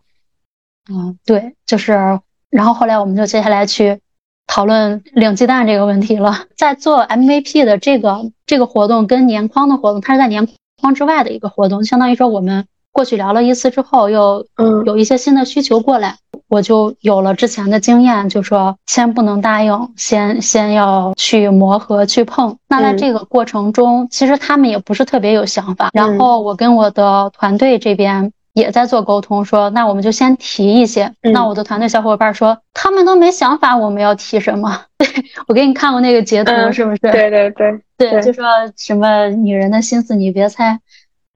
[0.89, 3.99] 嗯，对，就是，然后后来我们就接下来去
[4.45, 6.45] 讨论领鸡蛋这个问题了。
[6.55, 10.47] 在做 MVP 的这个这个活动跟年框的活动，它是在年
[10.79, 16.15] 框之外的一个活动，相当于说我们过去聊了一次之后，又嗯有一些新的需求过来，
[16.47, 22.55] 我就有了之前的经验，就说先不能答应，先先要去磨合去碰。
[22.69, 28.31] 那在这个过程中，其实他们也不是特别有想法，然后我跟我的团队这边。
[28.53, 31.11] 也在做沟通，说那我们就先提一些。
[31.21, 34.79] 那我的团队小伙伴说，他们都没想法，我们要提什么？
[34.95, 35.07] 对
[35.47, 36.99] 我给你看过那个截图，是不是？
[36.99, 38.45] 对对对对，就说
[38.77, 40.79] 什么女人的心思你别猜，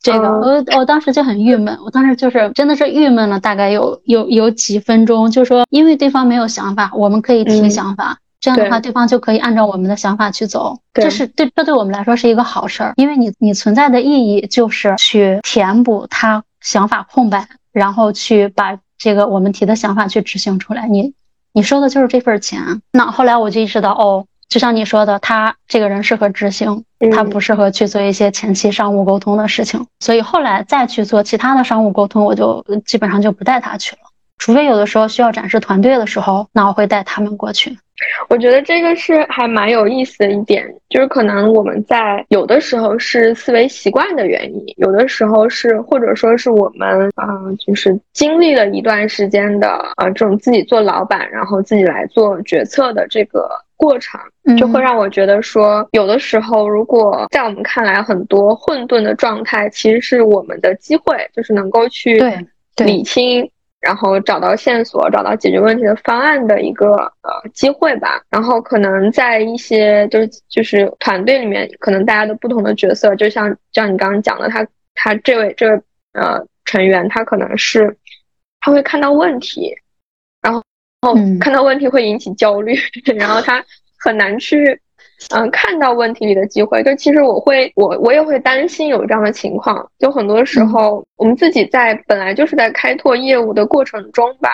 [0.02, 16.44] 这个我我当时就很郁闷，我当时就是真的是郁闷了，大概有有有几分钟，就说因为对方没有想法，我们可以提想法，这样的话对方就可以按照我们的想法去走，这是对这对我们来说是一个好事儿，因为你你存在的意义就是去填补他。
[16.60, 20.88] 想法空白，然后去把这个我们提的想法去执行出来。
[20.88, 21.14] 你，
[21.54, 22.82] 你收的就是这份钱。
[22.92, 29.86] 那后来我就意识到，哦，就像你说的，他这个人适合执行，他不适合去做一些前期商务沟通的事情。
[30.00, 34.07] 所以后来再去做其他的商务沟通，我就基本上就不带他去了。
[34.38, 37.78] 除非有的时候需要展示团队的时候，那我会带他们过去。
[38.30, 47.26] 我觉得这个是还蛮有意思的一点，就是可能我们在有的时候是思维习惯的原因，有的时候是或者说是我们啊，
[47.66, 54.22] 就是经历了一段时间的啊这种自己做老板，然后自己来做决策的这个过程，
[54.56, 62.24] 就会让我觉得说，有的时候如果在我们看来很多混沌的状态，其实是我们的机会，就是能够去
[62.86, 63.50] 理清。
[63.80, 68.22] 然后找到线索，找到解决问题的方案的一个呃机会吧。
[68.30, 75.82] 然后可能在一些就是就是团队里面，可能大家的不同的角色，就像像你刚刚讲的，他他这位这位
[76.14, 77.98] 呃成员，他可能是
[78.60, 79.76] 他会看到问题，
[80.42, 80.64] 然后
[81.02, 82.76] 然后看到问题会引起焦虑，
[83.16, 83.64] 然后他
[84.00, 84.82] 很难去。
[85.32, 89.86] 嗯，看到问题里的机会，就其实我会，我我也会担心有这样的情况。
[89.98, 94.50] 就很多时候，我们自己在本来就是在开拓业务的过程中吧，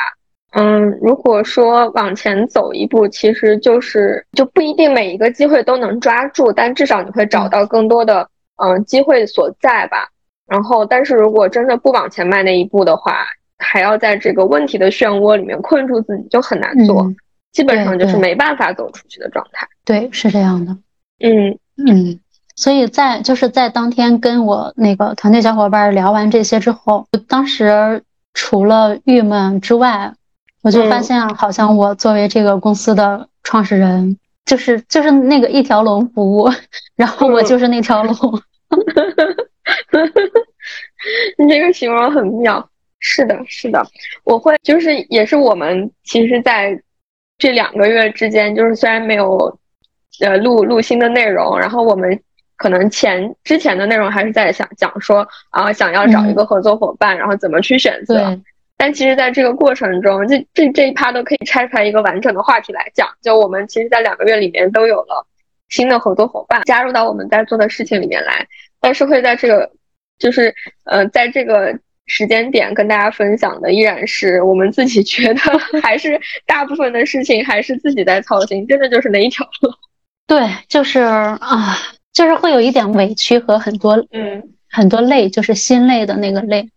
[0.54, 10.08] 嗯，如果说往前走一步，其实就是就不一定每一个机会都能抓住，但至少你会找到更多的嗯机会所在吧。
[10.47, 13.26] 然后，但是如果真的不往前迈那一步的话，
[13.58, 17.06] 还要在这个问题的漩涡里面困住自己，就很难做。
[17.53, 19.65] 基本上就是没办法走出去的状态。
[19.85, 20.75] 对，是这样的。
[21.19, 22.19] 嗯嗯，
[22.55, 30.13] 所以在就是在当天跟我那个团队小伙伴聊完这些之后，当时除了郁闷之外，
[30.63, 36.49] 我就发现好像我作为这个公司的创始人，就是就是那个一条龙服务，
[36.95, 38.15] 然后我就是那条龙。
[41.37, 42.67] 你这个形容很妙。
[42.99, 43.85] 是的，是的，
[44.23, 46.81] 我会就是也是我们其实，在。
[47.43, 49.60] 这两个月之间，就是虽然没有，
[50.21, 52.17] 呃，录录新的内容，然后我们
[52.56, 58.39] 可能前之前的内容还是在想讲说啊，想要找一个合作伙伴，然后怎么去选择。
[58.77, 63.10] 但其实，在这个过程中，这这这一趴都可以拆出来一个完整的话题来讲。
[63.21, 65.27] 就我们其实，在两个月里面都有了
[65.67, 68.47] 新的合作伙伴加入到我们在做的事情里面来，
[68.79, 69.69] 但是会在这个，
[70.17, 71.77] 就是呃，在这个。
[72.05, 75.39] 时间点跟大家分享的依然是我们自己觉得
[75.81, 79.71] 还是大部分的事情还是自己在操心，真的就是那一条路。
[80.27, 81.77] 对，就是啊，
[82.11, 86.67] 就是会有一点委屈和很多嗯很多累，就是心累的那个累。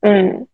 [0.00, 0.46] 嗯，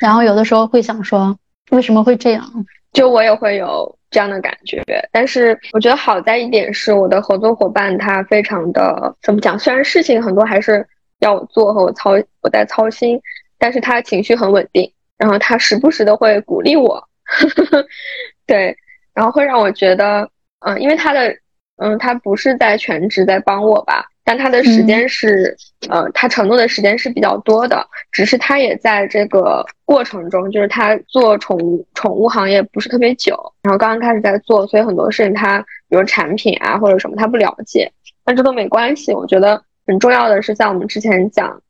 [0.00, 1.36] 然后有的时候会想说
[1.70, 2.44] 为什么会这样？
[2.92, 9.58] 就我也会有这样的感觉，但是我觉得好在一点是我的合作伙伴他非常的怎么讲？
[9.58, 10.86] 虽然事情很多还是
[11.18, 13.20] 要我做和我操我在操心。
[13.64, 17.02] 但是他情绪很稳定，然后他时不时的会鼓励我，
[18.46, 18.76] 对，
[19.14, 20.28] 然后会让我觉得，
[20.60, 21.34] 嗯，因为他的，
[21.78, 25.56] 嗯，他不是在全职在帮我吧，但他的时间是，
[25.88, 37.90] 呃，他承诺的时间是比较多的，只是他也在这个过程中，就是他做宠物宠物行业不是特别久，然后刚刚开始在做，所以很多事情他，比如产品啊或者什么他不了解，
[38.26, 41.63] 但这都没关系，我觉得很重要的是像我们之前讲的。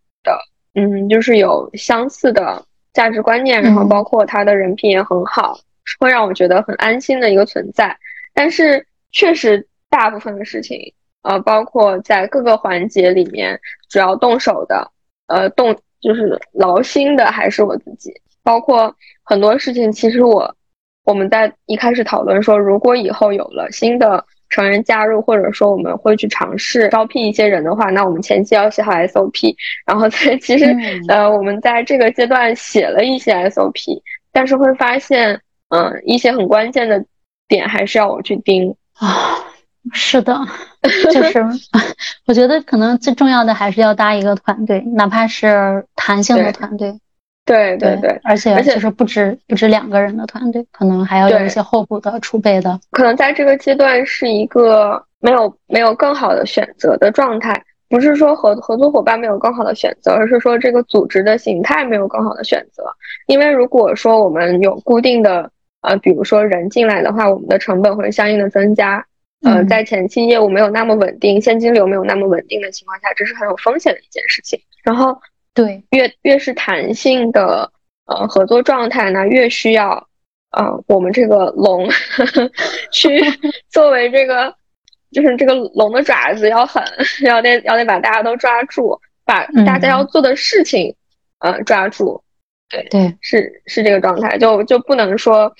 [0.75, 5.59] 嗯，就是有相似的价值观念，然后包括他的人品也很好，
[6.01, 7.97] 会让我觉得很安心的一个存在。
[8.33, 14.91] 但是确实，大部分的事情，呃，包括在各个环节里面，主要动手的，
[15.29, 18.13] 呃，动就是劳心的还是我自己。
[18.43, 20.55] 包括很多事情，其实我
[21.05, 24.25] 我们在一开始讨论说，如果以后有了新的。
[24.55, 29.53] 成人加入，或者说我们会去尝试招聘一些人的话，那我们前期要写好 SOP，
[29.85, 30.73] 然后在其实
[31.09, 35.41] 呃，我们在这个阶段写了一些 SOP，但是会发现，
[35.71, 37.05] 嗯，一些很关键的
[37.49, 39.35] 点还是要我去盯啊。
[39.93, 40.39] 是的，
[41.13, 41.45] 就是
[42.27, 46.95] 我觉得可能最重要的还是要搭一个团队，哪怕是弹性的团队。
[47.47, 52.81] 对对对，而且而且就是不止不止两个人的团队，可能还要有一些候补的储备的。
[52.91, 62.83] 可能在这个阶段是一个没有没有更好的选择的状态，不是说合合作伙伴没有更好的选择，而是说这个组织的形态没有更好的选择。
[63.27, 65.51] 因为如果说我们有固定的
[65.83, 69.05] 呃，比如说人进来的话，我们的成本会相应的增加。
[69.43, 74.59] 呃，在前期业务没有那么稳定，现金流没有那么稳定的情况下，这是很有风险的一件事情。
[74.83, 75.15] 然后。
[75.55, 77.71] 对，越越是弹性的
[78.07, 80.09] 呃合作状态呢，越需要
[80.51, 81.89] 呃我们这个龙
[82.93, 83.21] 去
[83.71, 84.55] 作为这个
[85.13, 86.83] 就是这个龙的爪子要狠，
[87.23, 90.95] 要得要得把大家都抓住，把大家要做的事情
[91.39, 92.21] 呃抓住。
[92.69, 95.55] 对对，是是这个状态，就就不能说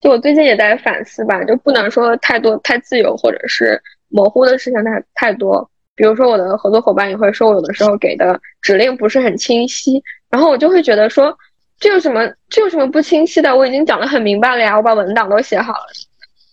[0.00, 5.70] 就我最近也在反思吧，就不能说太多太自由或者是模糊的事情太太多。
[5.98, 11.36] 比如说我的合作伙伴也会说，我有的时候给的指令不是很清晰，然后我就会觉得说，
[11.78, 13.54] 这有什么这有什么不清晰的？
[13.54, 15.86] 我已经讲的很明白了呀，我把文档都写好了。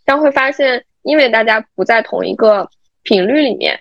[0.03, 2.67] 但会发现，因为大家不在同一个
[3.03, 3.79] 频率里面，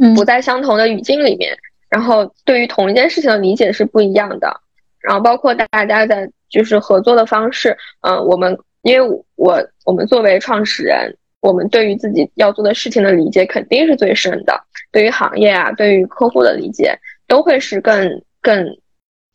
[0.00, 1.54] 嗯，不在相同的语境里面，
[1.90, 4.60] 然后对于同一件事情的理解是不一样的。
[5.00, 8.56] 然后包括大家在就是合作的方式，嗯，我们。
[8.84, 14.58] 因为我我们作为创始人，我们对于自己要做的事情的理解肯定是最深的，
[14.90, 18.66] 对于行业啊，对于客户的理解都会是更更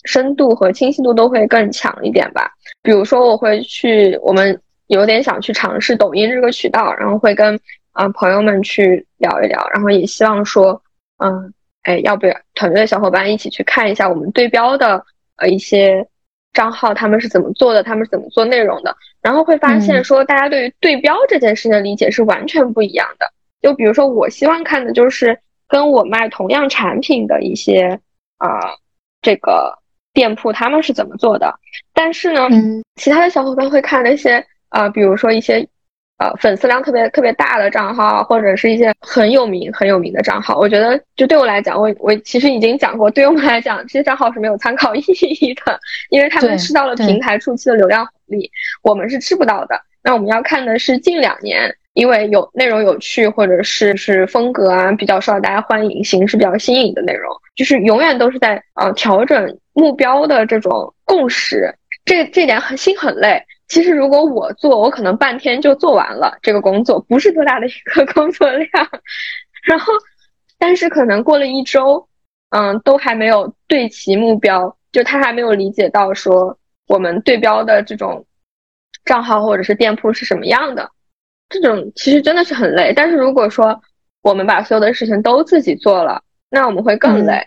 [0.06, 2.52] 深度和清晰度都会更强一点吧。
[2.82, 7.60] 比如说，我会去，我们有点想去尝试抖音这个渠道，然后会跟
[7.92, 10.82] 啊朋友们去聊一聊，然后也希望说，
[11.24, 11.54] 嗯，
[11.84, 15.06] 哎，要不要团队的小伙伴一起去看一下我们对标的
[15.36, 16.08] 呃一些。
[16.54, 17.84] 账号他们是怎么做的？
[17.84, 18.96] 他们是怎么做内容的？
[19.22, 23.32] 然后会发现说，大家对于对标这件事情的理解是完全不一样的。
[23.62, 25.38] 就比如说，我希望看的就是
[25.68, 28.00] 跟我卖同样产品的一些
[28.38, 28.60] 啊，
[29.22, 29.78] 这个
[30.14, 31.54] 店铺他们是怎么做的。
[31.94, 32.48] 但是呢，
[32.96, 35.68] 其他的小伙伴会看那些啊，比如说一些。
[36.20, 48.52] 呃，粉丝量特别特别大的账号，或者是一些很有名很有名的账号，我觉得就对我来讲，我我其实已经讲过，对我们来讲，这些账号是没有参考意义的，因为他们吃到了平台初期的流量红利，
[48.84, 49.80] 我们是吃不到的。
[50.04, 63.42] 那我们要看的是近两年，因为有内容有趣，或者是是风格啊比较受到大家欢迎，形式比较新颖的内容，就是永远都是在呃调整目标的这种共识，这这点很心很累。
[63.70, 68.68] 其实，如果我做，我可能半天就做完了这个工作，不是多大的一个 工作量。
[69.64, 69.94] 然后，
[70.58, 72.08] 但是可能过了一周，
[72.50, 76.58] 嗯，都还没有对齐目标，就他还没有理解到说
[76.88, 78.26] 我们对标的这种
[79.06, 80.90] 账号或者是店铺是什么样的。
[81.48, 82.92] 这种其实真的是很累。
[82.96, 83.80] 但是如果说
[84.24, 87.44] 我们把所有的事情都自己做了，那我们会更累。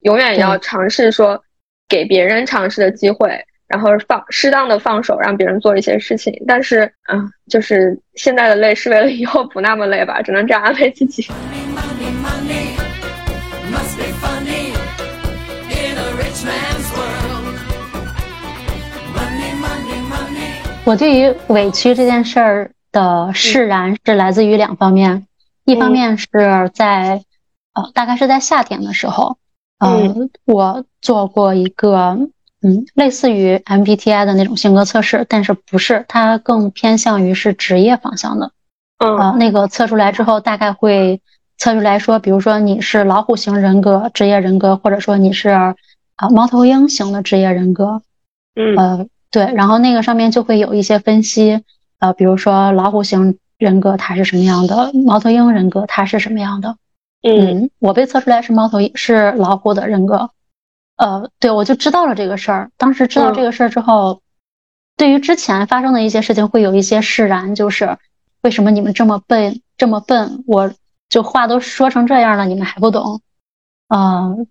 [0.00, 1.42] 永远要尝试说
[1.88, 3.42] 给别人尝试的机会。
[3.72, 6.30] 然后放适当的放手，让别人做一些事情。
[6.46, 11.26] 但是，嗯，就是现在的累是为了以后不那么累吧，只能这样安慰自己。
[20.84, 25.26] 我对于委屈这件事儿的释然是来自于两方面，
[25.64, 26.28] 一方面是
[26.74, 27.22] 在
[27.72, 29.38] 呃，大概是在夏天的时候，
[29.78, 30.14] 呃，
[30.44, 32.18] 我做过一个。
[32.62, 38.52] 嗯，类似于 MBTI 的那种性格测试，但是不是，它更偏向于是职业方向的。
[38.98, 41.20] 嗯，那个测出来之后，大概会
[41.58, 45.74] 测出来说，比如说你是老虎型人格职业人格，或者说你是啊
[46.30, 48.00] 猫头鹰型的职业人格。
[48.54, 51.62] 嗯，呃，对，然后那个上面就会有一些分析，
[51.98, 56.76] 呃，比如说老虎型人格它是什么样的，猫头鹰人格它是什么样的。
[57.22, 60.30] 嗯，我被测出来是猫头鹰，是老虎的人格。
[61.02, 62.70] 呃，对，我就知道了这个事儿。
[62.76, 64.22] 当时知道这个事儿之后，
[64.96, 67.98] 对于之前发生的一些事情会有一些释然，就是
[68.42, 70.44] 为什么你们这么笨，这么笨？
[70.46, 70.72] 我
[71.08, 73.20] 就话都说成这样了，你们还不懂？
[73.88, 74.46] 嗯，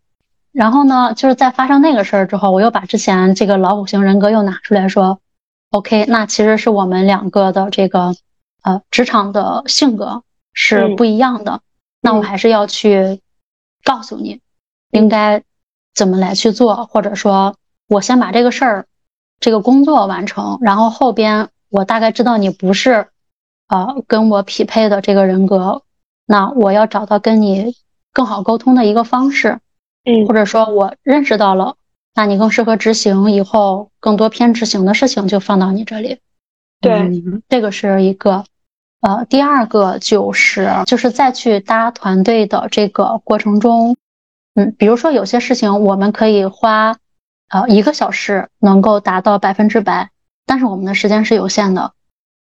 [0.51, 5.21] 然后呢，就是在发生那个事儿之后，我又把之前这个老虎型人格又拿出来说
[5.69, 8.13] ，OK，那其实是我们两个的这个
[8.61, 11.61] 呃职场的性格是不一样的。
[12.01, 13.21] 那我还是要去
[13.85, 14.41] 告诉你，
[14.91, 15.41] 应该。
[15.93, 17.55] 怎么来去做，或者说，
[17.87, 18.85] 我先把这个事儿、
[19.39, 23.07] 这个工作完成，然后后边我大概知道你不是，
[23.67, 25.83] 呃，跟我匹配的这个人格，
[26.25, 27.75] 那我要找到跟你
[28.13, 29.59] 更好沟通的一个方式，
[30.05, 31.75] 嗯，或者说我认识到了，
[32.15, 36.19] 那你更适合执行，以后更多偏执行的事情就放到你这里，
[36.79, 38.45] 对，这个是一个，
[39.01, 43.97] 呃，第二个就是就是再去搭团队的这个过程中。
[44.53, 46.97] 嗯，比如说有些事情我们可以花，
[47.47, 50.09] 呃，一个小时能够达到百分之百，
[50.45, 51.93] 但是我们的时间是有限的，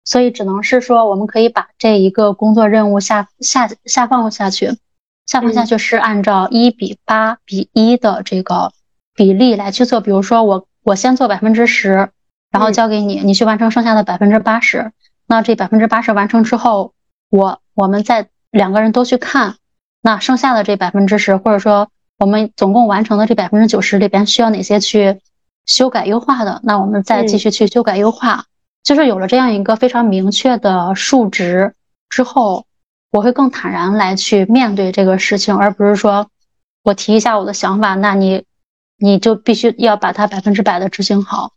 [0.03, 4.77] 所以只能是说我们可以把这一个工作任务下下下放下去，
[5.25, 8.71] 下放下去是按照一比八比一的这个
[9.15, 9.99] 比例来去做。
[9.99, 12.11] 比如说我我先做百分之十，
[12.51, 14.91] 然后交给你，你去完成剩下的百分之八十。
[15.25, 16.93] 那这百分之八十完成之后，
[17.31, 19.55] 我我们再两个人都去看，
[20.03, 21.89] 那剩下的这百分之十，或者说。
[22.17, 25.19] 我们总共完成的这百分之九十里边需要哪些去
[25.65, 26.61] 修改优化的？
[26.63, 28.45] 那我们再继续去修改优化。
[28.83, 31.73] 就是有了这样一个非常明确的数值
[32.09, 32.65] 之后，
[33.11, 36.27] 我会更坦然来去面对这个事情，而不是说
[36.83, 38.45] 我提一下我的想法，那你
[38.97, 41.51] 你就必须要把它百分之百的执行好。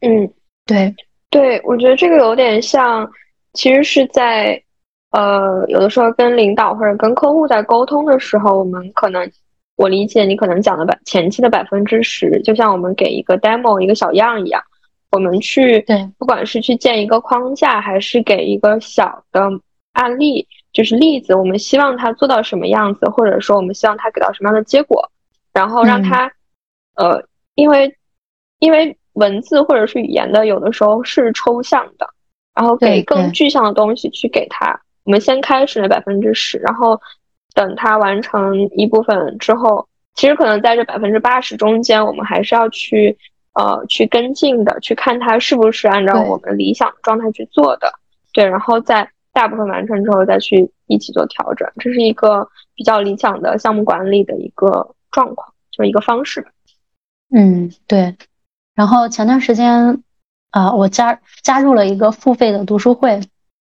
[0.00, 0.32] 嗯，
[0.66, 0.94] 对。
[1.30, 3.08] 对，我觉得这个有点像，
[3.54, 4.60] 其实是在
[5.12, 9.30] 呃，有的时候跟领导或者跟客户在沟通的时候，我们可能
[9.76, 14.62] 我理解你可能讲的百前期的百分之十，就像我们给一个 demo 一个小样一样，
[15.10, 19.50] 我们去对，不管是去建一个框架，还是给一个小的
[19.92, 25.10] 案例，就是例子，我们希望他做到什么样子，或者说我们希望他给到什么样的结果，
[25.52, 26.32] 然后让他
[26.94, 27.96] 呃，因为
[28.58, 28.96] 因为。
[29.14, 32.08] 文字或者是语言的，有的时候是抽象的，
[32.54, 34.80] 然后给更具象的东西去给他。
[35.04, 36.98] 我们先开始那百分之十，然后
[37.54, 43.16] 等他完成一部分之后，其实可能在这百分之八十中间，我们还是要去
[43.54, 47.92] 呃去跟进的，去看他是不是按照我们理想状态去做的。
[48.32, 56.46] 对，然后在大部分完成之后再去一起做调整，这是一个比较理想的项目管理的一个状况，就是一个方式。
[57.34, 58.16] 嗯，对。
[58.74, 60.02] 然后前段时间，
[60.50, 63.20] 啊，我加加入了一个付费的读书会，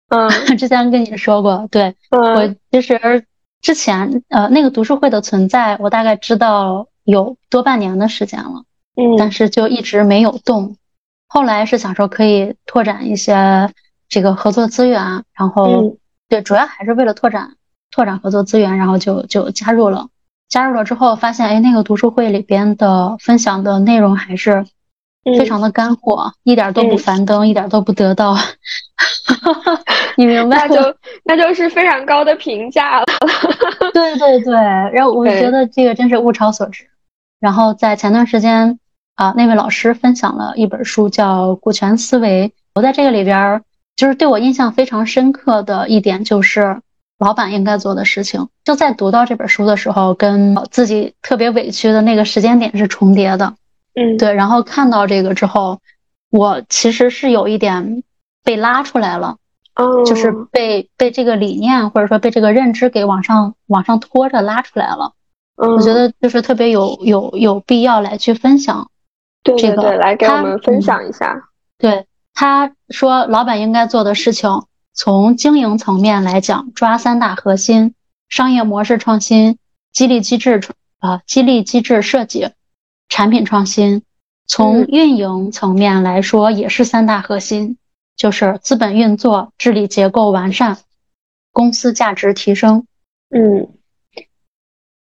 [0.10, 3.26] 嗯， 之前跟你说过，对我其实
[3.62, 8.64] 之前呃那个读书会的存在，我大概知道有多半年的时间了，
[8.96, 10.76] 嗯，但是就一直没有动。
[11.28, 13.72] 后来是想说可以拓展一些
[14.08, 15.98] 这个合作资源，然后
[16.28, 17.56] 对，主要还是为了拓展
[17.92, 20.08] 拓展合作资源，然后就就加入了。
[20.48, 24.66] 加入了之后发现，哎，那个读书会里边的分享的内容还是。
[25.38, 28.38] 非常的干货，一点都不樊登，一点都不得到。
[30.18, 30.68] 你明白？
[30.68, 33.06] 那就那就是非常高的评价了。
[33.94, 36.86] 对对对，然后我觉得这个真是物超所值。
[37.40, 38.80] 然后在前段时间
[39.16, 42.50] 啊，那位老师分享了一本书，叫《股权思维》。
[42.76, 43.62] 我在这个里边，
[43.96, 46.82] 就是对我印象非常深刻的一点，就是
[47.18, 48.50] 老板应该做的事情。
[48.66, 53.54] 就在读到这本书的时候，跟自己特别委屈的那个时间点是重叠的。
[54.00, 55.80] 嗯，对，然后看到这个之后，
[56.32, 58.02] 我其实是有一点
[58.46, 59.36] 被拉出来了，
[59.76, 65.12] 哦，就是被被这个理念或者说被这个认知给往上往上拖着拉出来了。
[65.62, 68.90] 嗯，我觉得就是特别有有有必要来去分享，
[69.44, 71.36] 这个来给我们分享一下。
[71.78, 77.96] 对，他说老板应该做的事情，从经营层面来讲，抓三大核心：
[78.30, 79.58] 商业模式创新、
[79.92, 80.62] 激励机制
[81.00, 82.52] 啊、激励机制设计。
[83.10, 84.04] 产品创新，
[84.48, 87.78] 从运营层面来说也是三大核心，
[88.16, 90.78] 就是资本运作、治理结构完善、
[91.52, 92.86] 公司价值提升。
[93.32, 93.68] 嗯，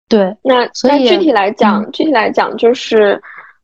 [0.07, 0.37] 对。
[0.43, 3.21] 那那具体来讲，具体来讲就是，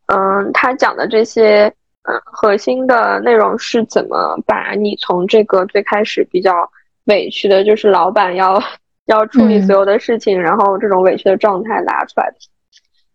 [0.08, 1.74] 嗯，他讲的这些，
[2.04, 6.52] 嗯，核心的内容是怎么把你从这个最开始比较
[7.06, 8.62] 委屈的，就是老板要
[9.06, 12.38] 要处理所有的事情，然后这种委屈的状态拉出来的。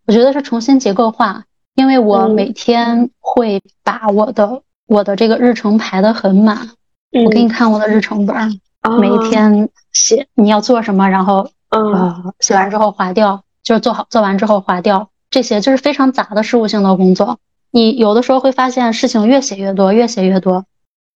[0.06, 1.44] 我觉得是重新结构化，
[1.74, 6.70] 因为我每天会把我的我的这个日程排得很满。
[7.12, 8.60] 我给你看我的日程本，
[9.00, 17.38] 每一天写你要做什么，然后呃写完之后划掉，就是做好做完之后划掉，这些就是非常杂的事务性的工作。
[17.72, 20.64] 你有的时候会发现事情越写越多，越写越多，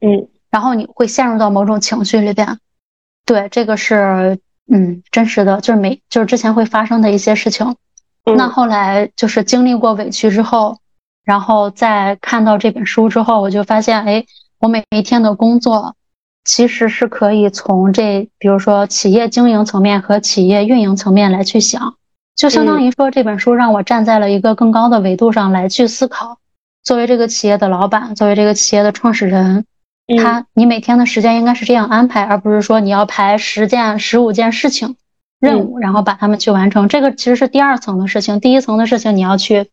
[0.01, 2.59] 嗯，然后你会陷入到某种情绪里边。
[3.25, 4.39] 对，这个是
[4.69, 7.77] 嗯真实的，就是每就是之前会发生的一些事情。
[8.37, 10.79] 那后来就是经历过委屈之后，
[11.25, 14.25] 然后再看到这本书之后，我就发现，哎，
[14.59, 15.95] 我每一天的工作
[16.45, 21.95] 其实是可以从这，比如说企业经营层面和企业运营层面来去想，
[22.37, 26.39] 就相当于说这本书让我站在了一个更高的维度上来去思考。
[26.83, 29.67] 作为这个企业的老板，作为这个企业的创始人，
[30.19, 34.97] 他你每天的时间应该是这样安排，而不是说你要排十件、十五件事情。
[35.41, 36.87] 任务，然后把他们去完成。
[36.89, 38.39] 这个其实是第二层的事情。
[38.41, 39.71] 第一层的事情，你要去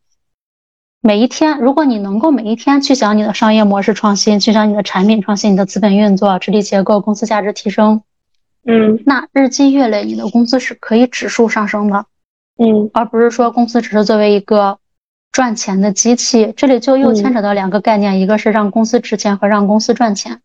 [1.02, 8.02] 每一天，如果你能够每一天去想你的商业模式创新，去想你的产品创新、你的资本运作、治理结构、公司价值提升，
[8.66, 12.06] 嗯，那日积月累，你的公司是可以指数上升的，
[12.58, 14.80] 嗯，而不是说公司只是作为一个
[15.34, 16.54] 赚钱的机器。
[16.56, 20.40] 这里就又牵扯到两个概念，一个是让公司值钱和让公司赚钱。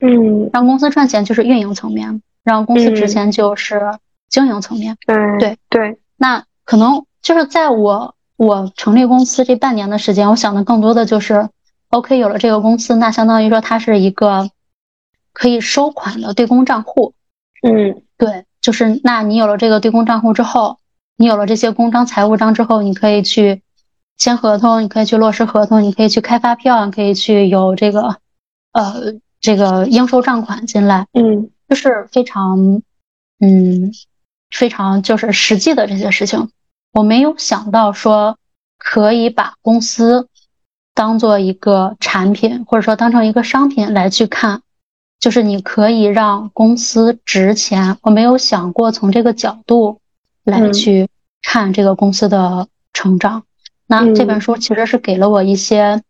[0.00, 3.98] 嗯，让公司赚钱就是运营层面，让公司值钱就是。
[4.28, 5.58] 经营层面，对对。
[5.70, 11.48] 对，那可能就是在我我成立公司这半年的时间，我想的更多的就是
[11.88, 14.50] ，OK，有了这个公司，那相当于说它是一个
[15.32, 17.14] 可以收款的对公账户，
[17.62, 20.78] 嗯，对，就是那你有了这个对公账户之后，
[21.16, 23.62] 你有了这些公章、财务章之后，你可以去
[24.16, 28.16] 签合同，你可以去落实合同，你可以去开发票，你可以去有这个
[28.72, 32.82] 呃这个应收账款进来，嗯，就是非常
[33.40, 33.92] 嗯。
[34.50, 36.50] 非常就是实际的这些事情，
[36.92, 38.38] 我没有想到说
[38.78, 40.28] 可以把公司
[40.94, 44.62] 当做一个产品，或者说当成一个商品来去看，
[45.20, 47.98] 就是你可以让公司值钱。
[48.02, 50.00] 我没有想过从这个角度
[50.44, 51.08] 来去
[51.42, 53.44] 看这个公司的成长。
[53.86, 56.02] 那这本书其实是给了我一些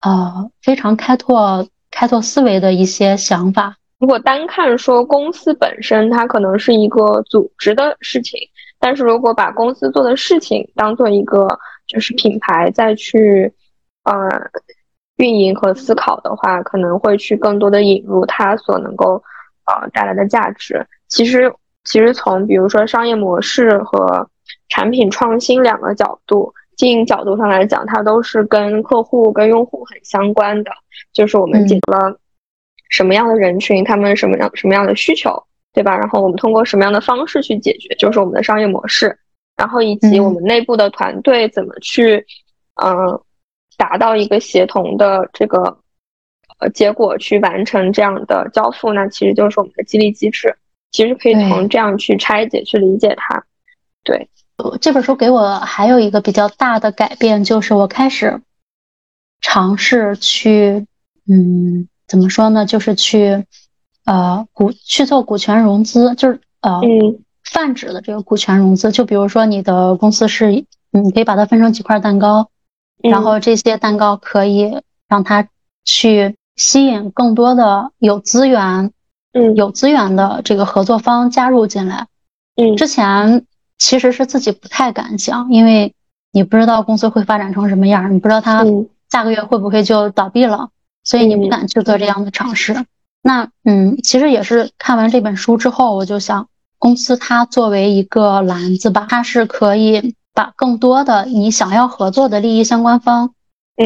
[0.00, 3.76] 呃非常开拓开拓思维的一些想法。
[4.02, 8.36] 如果单看说公司本身，它可能是一个组织的事情，
[8.80, 13.52] 但是如果把公司做的事情当做一个就是品牌再去
[14.02, 14.12] 呃
[15.18, 19.22] 运营和思考的话，可能会去更多的引入它所能够
[19.66, 20.84] 呃带来的价值。
[21.06, 24.28] 其实其实从比如说商业模式和
[24.68, 30.72] 产品创新两个角度，经营角度上来讲，它都是跟客户跟用户很相关的，
[31.12, 32.18] 就是我们解决了。
[32.92, 35.96] 什么样的人群，他们什么样什么样的需求，对吧？
[35.96, 39.18] 然后我们通过什么样的方式去解决，就是我们的商业模式。
[39.56, 42.26] 然后以及我们内部的团队怎么去，
[42.82, 43.18] 嗯，
[43.78, 45.78] 达到一个协同的这个
[46.58, 50.54] 呃结果，去完成这样的交付，那其实就是我们的激励机制。
[50.90, 53.42] 其实可以从这样去拆解、去理解它。
[54.04, 54.28] 对，
[54.82, 58.42] 这本书给我还有一个比较大的改变，就是我开始
[59.40, 60.86] 尝试去，
[61.26, 61.88] 嗯。
[62.12, 62.66] 怎么说呢？
[62.66, 63.46] 就是去，
[64.04, 66.78] 呃，股去做股权融资，就是呃，
[67.42, 68.92] 泛指的这个股权融资。
[68.92, 70.52] 就比如说你的公司是，
[70.90, 72.50] 你可以把它分成几块蛋糕，
[73.02, 75.48] 然后这些蛋糕可以让它
[75.86, 78.92] 去吸引更多的有资源，
[79.32, 82.08] 嗯，有资源的这个合作方加入进来。
[82.56, 83.46] 嗯，之前
[83.78, 85.94] 其实是自己不太敢想，因为
[86.30, 88.66] 你不知道公司会发展成什么样，你不知道它
[89.08, 90.68] 下个月会不会就倒闭了。
[91.04, 92.84] 所以你不敢去做这样的尝试。
[93.22, 96.48] 那嗯，其实也是看完这本书之后，我就想，
[96.78, 103.30] 公司它作为一个篮子吧，它是可以把更多的你想要合作的利益相关方，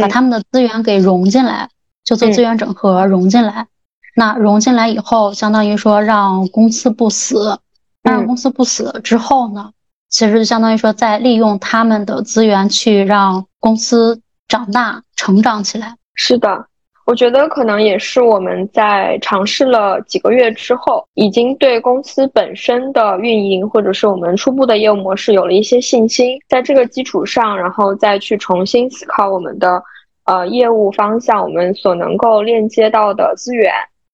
[0.00, 1.68] 把他们的资源给融进来，
[2.04, 3.66] 就做资源整合融进来。
[4.14, 7.58] 那融进来以后，相当于说让公司不死，
[8.02, 9.72] 让公司不死之后呢，
[10.08, 15.96] 其实就相当于说在利用他们的资源去让公司长大成长起来。
[16.14, 16.68] 是的。
[17.07, 29.80] 我觉得可能也是我们在尝试了几个月之后，已经对公司本身的运营或者是我们初步的业务模式有了一些信心，在这个基础上，然后再去重新思考我们的
[30.24, 33.72] 呃业务方向，我们所能够链接到的资源，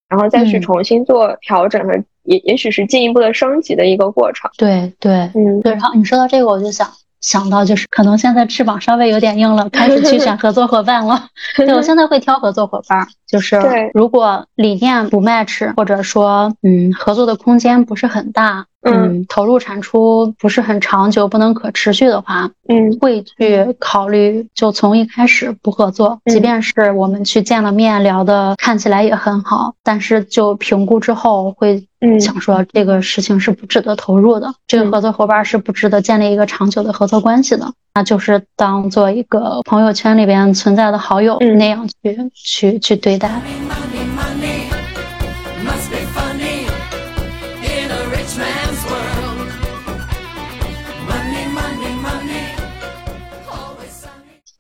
[0.09, 1.93] 然后再去重新做调整和
[2.25, 4.51] 也也许是进一步的升级的一个过程。
[4.59, 5.73] 对对，嗯，对。
[5.73, 6.87] 然后你说到这个，我就想。
[7.23, 11.29] 想到就是可能现在翅膀稍微有点硬了，开始去选合作伙伴了。
[11.57, 13.59] 对我现在会挑合作伙伴，就是
[13.95, 18.67] 如果理念不 match，或者说嗯合作的空间不是很大。
[18.83, 31.87] 嗯，投入产出不是很长久，不能可持续的话，嗯，会去考虑就从一开始不合作，即便是我们去见了面聊的看起来也很好，但是就评估之后会
[32.21, 43.31] 想说这个事情是不值得投入的，这个合作伙伴是不值得建立一个长久的合作关系的，那就是当做一个朋友圈里边存在的好友那样去去去对待。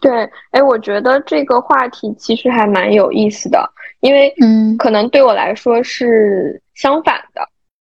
[0.02, 7.48] 对，哎，我觉得这个话题其实还蛮有意思的，因为，嗯，可能对我来说是相反的，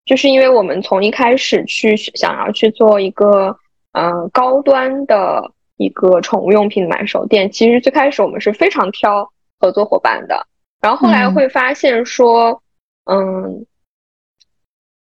[0.04, 3.58] 就是因为我们从一开始去想要去做一个，
[3.90, 9.28] 呃，高端的一个宠物用品的买手店，其实最开始我们是非常挑
[9.58, 10.46] 合作伙伴的，
[10.80, 12.62] 然后后来会发现说，
[13.10, 13.66] 嗯，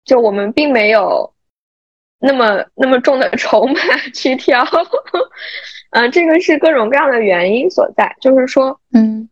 [0.04, 1.34] 就我们并没有
[2.20, 3.76] 那么那么重的筹码
[4.14, 4.62] 去挑。
[5.92, 9.30] 嗯，这个是各种各样的原因所在，就是说，嗯，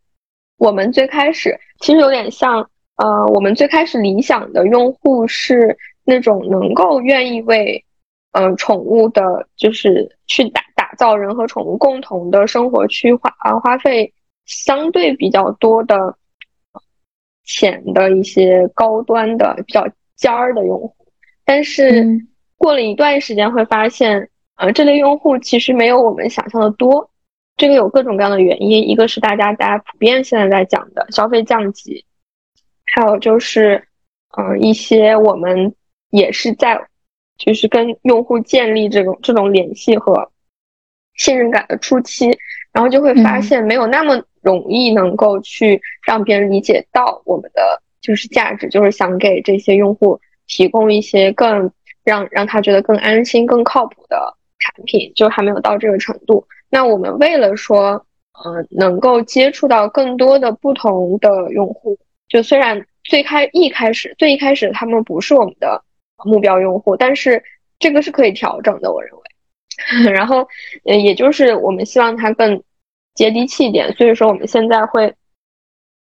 [0.57, 7.81] 我们最开始其实有点像，呃，我们最开始理想的用户是那种能够愿意为，
[8.33, 14.13] 嗯，宠物的，就是去打打造人和宠物共同的生活区花啊花费
[14.45, 16.17] 相对比较多的
[17.45, 19.87] 钱的一些高端的比较
[20.17, 20.93] 尖儿的用户，
[21.45, 22.05] 但是
[22.57, 24.29] 过了一段时间会发现。
[24.59, 27.09] 呃，这类用户其实没有我们想象的多，
[27.55, 32.03] 这个有各种各样的原因，一个是大家大家普遍现在在讲的消费降级，
[32.93, 33.81] 还有就是，
[34.37, 35.73] 嗯，一些我们
[36.09, 36.77] 也是在，
[37.37, 40.29] 就是跟用户建立这种这种联系和
[41.15, 42.37] 信任感的初期，
[42.73, 51.71] 然后就会发现没有那么容易能够去让别人理解到我们的就是价值，就是想给这些用户提供一些更
[52.03, 54.35] 让让他觉得更安心、更靠谱的。
[54.59, 56.45] 产品就还没有到这个程度。
[56.69, 61.97] 那我们为了说，呃，能够接触到更多的不同的用户。
[62.27, 65.83] 就虽然最开一开始最一开始他们不是我们的
[66.23, 67.43] 目标用户，但是
[67.79, 69.21] 这个是可以调整的，我认为。
[70.13, 70.47] 然后，
[70.83, 72.61] 呃，也就是我们希望它更
[73.15, 75.15] 接地气一点，所以说我们现在会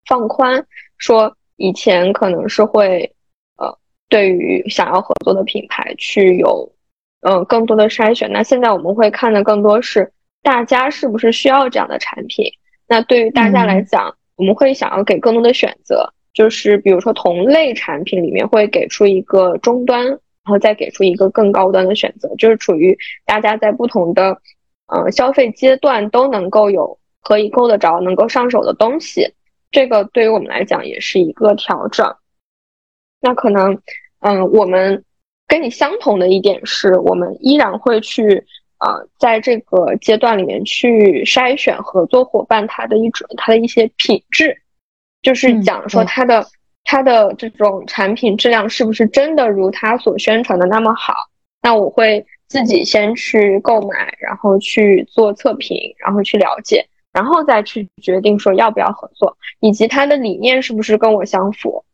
[0.06, 3.14] 放宽，说以前可能是会，
[3.56, 3.78] 呃，
[4.08, 6.72] 对于想要合作的品牌去有，
[7.20, 8.30] 嗯，更多的筛选。
[8.32, 10.12] 那现在我们会看的更多是
[10.42, 12.46] 大家是不是需要这样的产品。
[12.86, 20.18] 那对于大家来讲，我们会想要给更多的选择，就是比如说同类产品里面会给出一个终端。
[20.44, 22.96] 然后再给出一个更高端的选择，就是处于
[23.26, 24.40] 大家在不同的，
[24.86, 29.30] 呃，消费阶段都能够有可以够得着、能够上手的东西。
[29.70, 32.16] 这个对于我们来讲也是一个调整。
[33.20, 33.78] 那可能，
[34.20, 35.04] 嗯，我们
[35.48, 38.44] 跟你相同的一点是，我们依然会去，
[38.78, 44.56] 呃，在这个阶段里面去筛选合作伙伴他的一种他的一些品质，
[45.22, 46.46] 就是讲说他的。
[46.90, 51.12] 他的这种产品质量是不是真的如他所宣传的那么好？
[51.60, 56.82] 那我会自己先去购买，然后去做测评，然后去了解，
[57.12, 61.84] 然后再去决定说要不要合作，以及他的理念是不是跟我相符。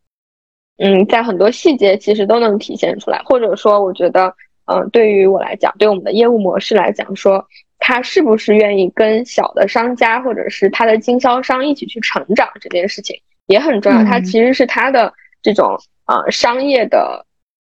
[0.79, 4.35] 嗯，在很多细节其实都能体现出来，或者说我觉得，
[4.67, 7.47] 嗯，对于我来讲，对我们的业务模式来讲，说
[7.79, 13.21] 他是不是愿意跟小的商家或者是他的经销商一起去成长这件事情。
[13.47, 15.13] 也很重要，它其实是他的
[15.43, 17.27] 这种呃商业的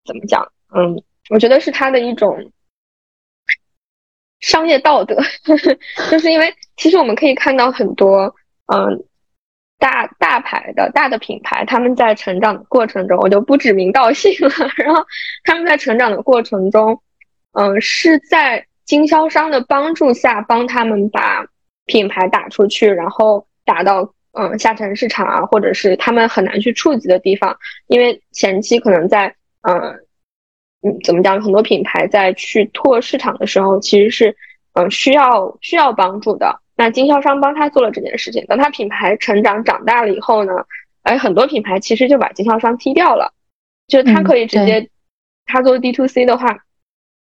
[0.05, 0.47] 怎么讲？
[0.75, 2.51] 嗯，我觉得是他的一种
[4.41, 5.17] 商业道德，
[6.11, 8.35] 就是因为其实我们可以看到很多
[8.67, 9.03] 嗯
[9.77, 14.49] 大大牌的大的品牌，他们在成长的过程中，我就不指名道姓了。
[14.77, 15.05] 然后
[15.43, 17.01] 他们在成长的过程中，
[17.53, 21.45] 嗯，是在经销商的帮助下帮他们把
[21.85, 24.11] 品牌打出去，然后打到。
[24.37, 27.57] 嗯，下沉市场啊，或者是他们很难去触及的地方，
[27.87, 29.73] 因为前期可能在嗯
[30.81, 34.35] 嗯怎么讲，很多品牌在去拓市场的时候，其实是
[34.73, 36.59] 嗯需要需要帮助的。
[36.75, 40.53] 那经销商帮他做了这件事情，等他品牌成长长大了以后呢，
[41.03, 43.33] 哎，很多品牌其实就把经销商踢掉了，
[43.87, 44.89] 就他可以直接
[45.45, 46.57] 他做 D to C 的话，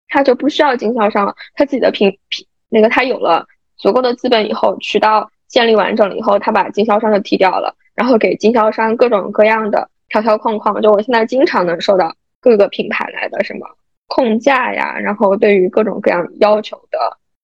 [0.09, 5.30] 他就不需要经销商了，他自己的品品那个他有了足够的资本以后，渠道。
[5.49, 10.82] 建立完整了以后，他把经销商就踢掉了，然后给经销商各种各样的条条框框。
[10.82, 13.64] 就我现在经常能收到各个品牌来的什么
[14.09, 16.99] 控价呀，然后对于各种各样要求的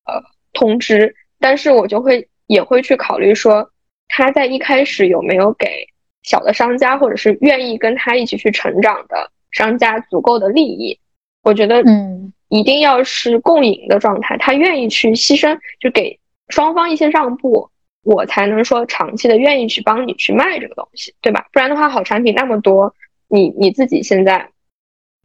[0.04, 0.20] 呃
[0.52, 3.68] 通知，但是我就会也会去考虑说，
[4.08, 5.86] 他在一开始有没有给
[6.22, 10.98] 小的商家或者是愿意跟他一起去成长的商家足够的利益？
[11.42, 16.18] 我觉得，嗯，一定要是共赢的状态，他愿意去牺牲，就给
[16.48, 17.68] 双方一些让步。
[18.04, 21.46] 我才能说长期的愿意去帮你去卖这个东西，对吧？
[21.52, 22.92] 不然的话，好产品那么多，
[23.28, 24.50] 你你自己现在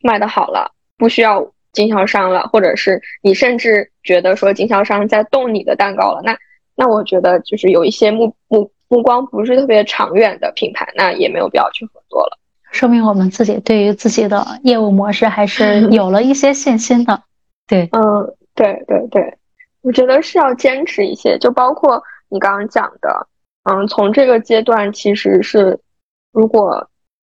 [0.03, 6.35] 卖的好了，不需要经销商了，或者是你甚至觉得说经销商在动你的蛋糕了，那
[6.75, 12.37] 那我觉得就是有一些目目目光不是特别长远的品牌，那也没有必要去合作了。
[12.71, 17.21] 说明我们自己对于自己的业务模式还是 有了一些信心的。
[17.67, 19.37] 对，嗯，对对对，
[19.81, 22.01] 我觉得是要坚持一些，就包括。
[22.29, 23.25] 你刚刚讲的，
[23.63, 25.79] 嗯，从这个阶段其实是，
[26.33, 26.89] 如果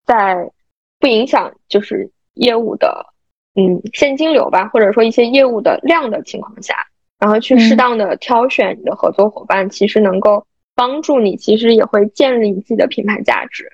[0.03, 0.49] 在
[0.99, 3.05] 不影响就是业务的，
[3.56, 6.76] 嗯，现金流吧，或者说一些业务的量的情况下，
[7.20, 10.45] 然后去适当的挑选你的合作伙伴，其实能够
[10.76, 13.72] 帮助你，其实也会建立你自己的品牌价值。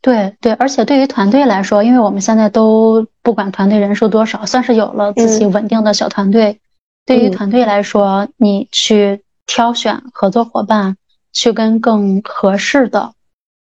[0.00, 6.58] 对对，而且对于团队来说，因为我们现在都不管团队人数多少，算是有了自己稳定的小团队。
[7.04, 9.22] 对于团队来说，你去。
[9.46, 10.96] 挑选合作伙伴，
[11.32, 13.14] 去跟更合适的、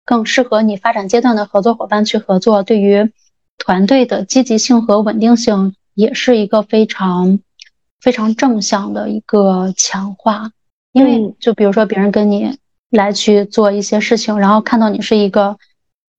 [0.05, 3.11] 更适合你发展阶段的合作伙伴去合作，对于
[3.63, 7.39] 团队的积极性和稳定性也是一个非常
[7.99, 10.51] 非常正向的一个强化。
[10.91, 12.57] 因为就比如说别人跟你
[12.89, 15.57] 来去做一些事情，然后看到你是一个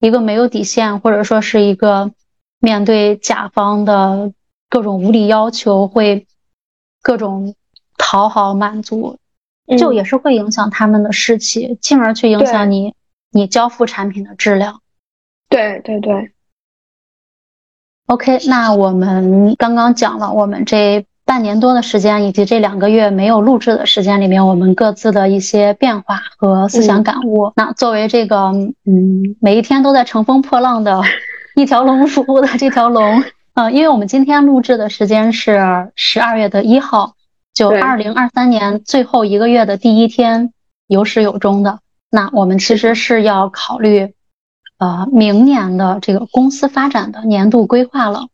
[0.00, 2.12] 一个没有底线，或者说是一个
[2.60, 4.32] 面对甲方的
[4.70, 6.26] 各种无理要求会
[7.02, 7.56] 各种
[7.98, 9.18] 讨好满足。
[9.78, 12.94] 就也是会影响他们的士气，进而去影响你
[13.30, 14.80] 你交付产品的质量。
[15.48, 16.32] 对对对。
[18.12, 27.50] OK，那我们刚刚讲了我们这半年多的时间，以及这两个月没有录制的时间里面，我们各自的一些变化和思想感悟。
[27.56, 28.36] 那作为这个
[28.84, 31.00] 嗯，每一天都在乘风破浪的
[31.56, 37.14] 一条龙服务的这条龙，嗯，因为我们今天录制的时间是十二月的一号。
[37.54, 40.52] 就二零二三年最后一个月的第一天，
[40.86, 41.78] 有始有终的。
[42.10, 44.12] 那我们其实是要考虑，
[44.82, 48.26] 呃，明年的这个公司发展的年度规划了。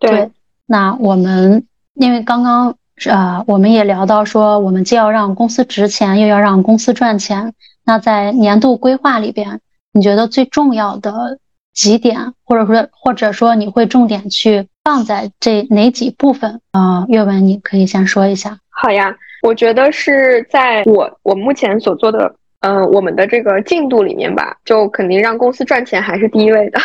[0.00, 0.32] 对，
[0.66, 2.74] 那我们因为刚刚
[3.06, 7.54] 呃，我们也聊到说，我们既要让公司值钱，又要让公司赚钱。
[7.84, 9.60] 那在年度规划里边，
[9.92, 11.38] 你觉得最重要的
[11.72, 16.60] 几点，或者说或者说你会重点去放在这哪几部分？
[16.72, 18.58] 啊，岳文，你可以先说一下。
[18.68, 22.34] 好呀，我觉得是在我我目前所做的。
[22.64, 26.80] 嗯，我们的这个进度里面吧，就肯定让公司赚钱还是第一位的。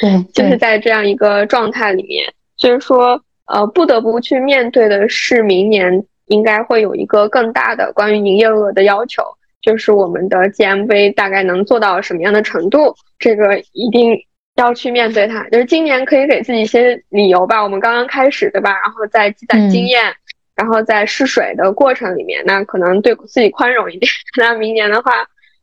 [0.00, 2.26] 对， 就是在这样一个状态里面，
[2.56, 9.22] 所以说，呃，不得不去面对的是，明年应该会有一个更大的关于营业额的要求，
[9.62, 14.20] 就是我们的 GMV 大概能做到什么样的程度，这个一定
[14.56, 15.44] 要去面对它。
[15.50, 18.72] 就是今年可以给自己一些理由吧，我们刚刚开始，对吧？
[18.72, 20.12] 然后再积攒经验。
[20.60, 24.12] 然后在试水的过程里面，那可能对自己宽容一点。
[24.36, 25.10] 那明年的话，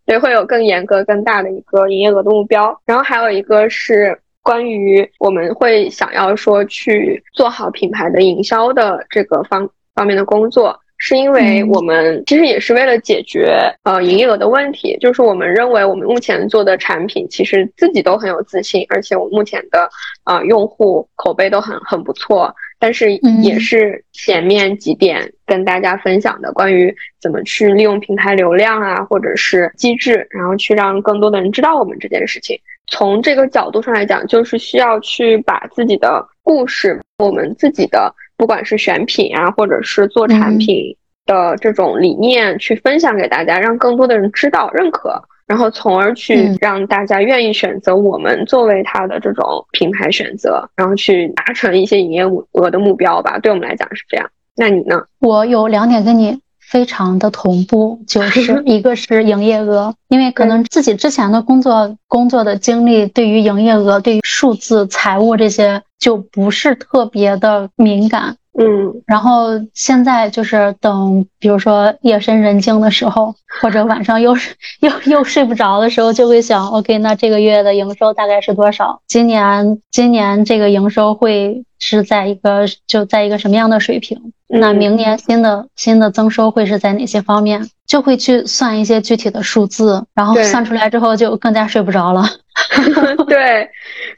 [0.07, 2.75] 也会有更严格、更大的一个营业额的目标。
[2.83, 10.75] 然后还有一个是关于我们会想要说去做好品牌的营销的这个方方面的工作。
[10.99, 19.87] 是因为我们其实也是为了解决呃营业额的问题，就是我们认为我们目前做的产品其实自己都很有自信，而且我目前的
[20.25, 23.13] 呃用户口碑都很很不错，但是
[23.43, 32.59] 也是前面几点跟大家分享的关于怎么去利用平台流量啊，或者是机制，然后去让更多的人知道我们这件事情。
[32.89, 38.13] 从这个角度上来讲，就是需要去把自己的故事，我们自己的。
[38.37, 53.39] 不管是选品啊，或者是做产品的这种理念，去分享给大家，让更多的人知道、认可，然后从而去让大家愿意选择我们作为他的这种品牌选择，然后去达成一些营业额的目标吧。
[53.39, 54.29] 对我们来讲是这样。
[54.55, 55.01] 那你呢？
[55.19, 65.81] 我有两点跟你非常的同步，就是 一个是营业额，因为可能自己之前的工作工作的经历，对于营业额、对于数字、财务这些。
[65.99, 78.99] 就不是特别的敏感，嗯，然后现在就是等，比如说夜深人静的时候，或者晚上又是 又又睡不着的时候，就会想，OK，那这个月的营收大概是多少？
[79.07, 84.33] 今年今年这个营收会是在一个就在一个什么样的水平？
[84.47, 87.69] 那明年新的新的增收会是在哪些方面？
[87.85, 92.25] 就会去算一些具体的数字，然后算出来之后就更加睡不着了。
[93.29, 93.69] 对，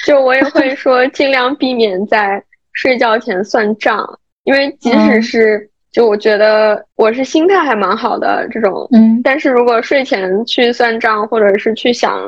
[0.05, 4.17] 就我也会说尽量避免在睡觉前算账，
[4.49, 12.19] 因为即使是就我觉得我是心态还蛮好的这种，嗯，但是如果睡前去算账或者是去想，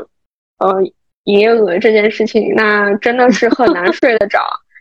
[0.59, 0.83] 呃，
[1.23, 4.39] 营业额这件事情，那真的是很难 睡得着。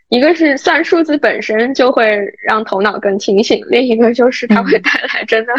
[0.09, 2.05] 一个是算数字本身就会
[2.47, 5.53] 让头脑更清醒，另一个就是它会带来真的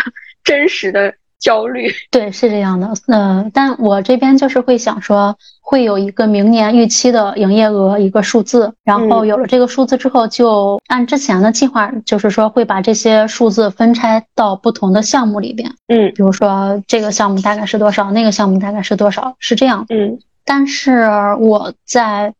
[0.44, 1.90] 真实的焦虑。
[2.12, 2.88] 对，是这样的。
[3.08, 15.70] 呃，但我这边就是会想说，会有一个明年预期的营业额一个数字，然后有了这个数字之后，就按之前的计划，就是说会把这些数字分拆到不同的项目里边。
[15.86, 19.86] 嗯，比如说这个项目大概是多少，那个项目大概是多少，是这样。
[19.88, 21.08] 嗯，但是
[21.40, 22.34] 我在。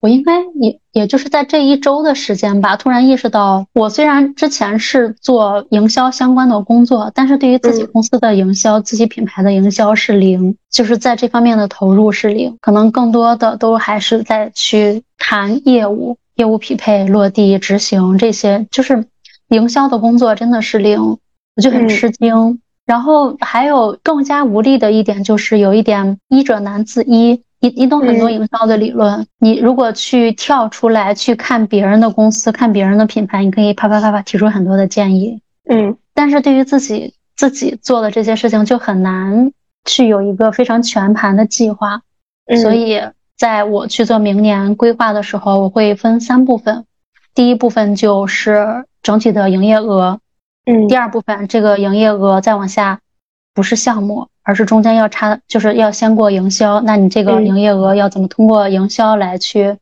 [0.00, 19.04] 我应该也也就是在这一周的时间吧，突然意识到，我虽然之前是做营销相关的工作，但是对于自己公司的营销、自己品牌的营销是零，就是在这方面的投入是零，可能更多的都还是在去谈业务、业务匹配、落地执行这些，就是
[19.48, 21.18] 营销的工作真的是零，
[21.56, 22.60] 我就很吃惊。
[22.86, 27.42] 然后还有更加无力的一点，就是有一点医者难自医。
[27.60, 39.52] 你你懂很多营销的理论，你如果去跳出来去看别人的公司，看别人的品牌，你可以啪啪啪啪提出很多的建议，嗯，但是对于自己自己做的这些事情就很难
[39.84, 42.02] 去有一个非常全盘的计划，
[42.62, 43.02] 所以
[43.36, 46.84] 在我去做明年规划的时候，我会分三部分，
[47.34, 50.20] 第一部分就是整体的营业额，
[50.64, 53.00] 嗯，第二部分这个营业额再往下
[53.58, 54.28] 不是项目。
[54.48, 59.76] 而是中间要插，就是要先过营销，那你这个营业额要怎么通过营销来去，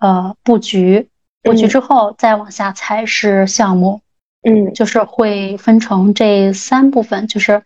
[0.00, 1.08] 呃，布局？
[1.44, 4.00] 布局之后再往下才是项目，
[4.42, 7.62] 嗯，就是会分成这三部分，就是。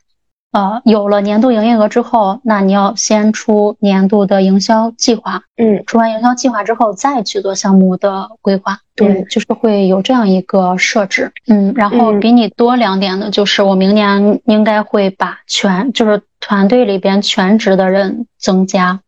[0.55, 5.43] 呃，有了年度营业额之后，那你要先出年度的营销计划。
[5.57, 8.79] 嗯，出完营销计划之后，再去做项目的规划。
[8.95, 11.33] 对，就是会有这样一个设置。
[11.49, 19.01] 嗯，然后比你多两点的就是，我明年应该会把全就是团队里边全职的人增加。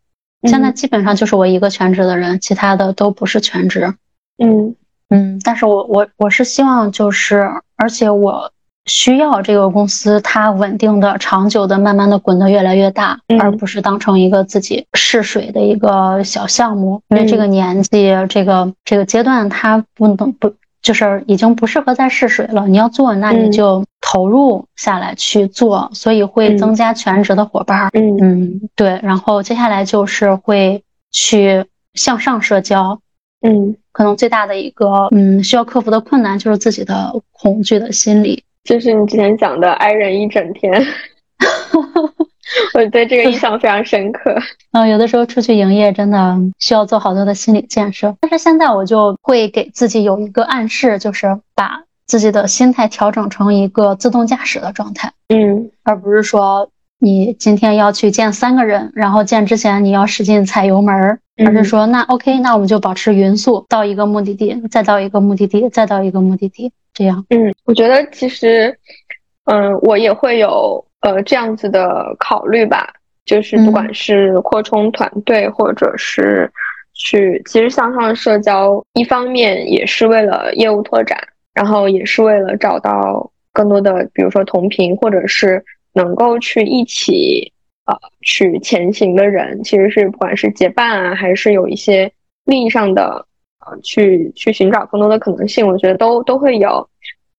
[0.49, 3.94] 现在基本上就是我一个全职的人，其他的都不是全职。
[4.42, 4.74] 嗯
[5.11, 8.51] 嗯，但是我我我是希望就是，而且我。
[8.87, 17.03] 需要这个公司它稳定的、长久的、慢慢的滚得越来越大，而不是当成一个自己试水的一个小项目。
[17.09, 22.68] 因为这个年纪、这个这个阶段，它不能不就是已经不适合再试水了。
[22.68, 27.91] 你要做，那你就投入下来去做，所以会增加全职的伙伴。
[27.93, 29.01] 嗯嗯，对。
[29.03, 31.64] 然后接下来就是会去
[31.95, 33.01] 向上社交。
[33.43, 40.73] 嗯，可能最大的一个嗯需要克服的困难就是自己的恐惧的心理，就是你之前讲的挨人一整天，
[42.75, 44.35] 我对这个印象非常深刻。
[44.73, 56.69] 嗯，有的时候出去营业真的需要做好多的心理建设，但是现在我就会给自己有一个暗示，就是把自己的心态调整成一个自动驾驶的状态，嗯，而不是说。
[56.99, 67.24] 你今天要去见三个人，然后见之前你要使劲踩油门，而是说那 OK，那我们就保持匀速，到一个目的地，再到一个目的地，再到一个目的地，这样。
[67.30, 68.76] 嗯，我觉得其实，
[69.44, 72.92] 嗯，我也会有呃这样子的考虑吧，
[73.24, 76.51] 就是不管是扩充团队，或者是
[76.94, 81.18] 去，其实向上社交，一方面也是为了业务拓展，
[81.53, 85.62] 然后也是为了找到更多的，比如说同频，或者是。
[85.97, 87.51] 能够去一起
[87.86, 92.12] 呃去前行的人，其实是不管是结伴啊，还是有一些
[92.44, 93.26] 利益上的
[93.67, 96.89] 呃去去寻找更多的可能性，我觉得都都会有。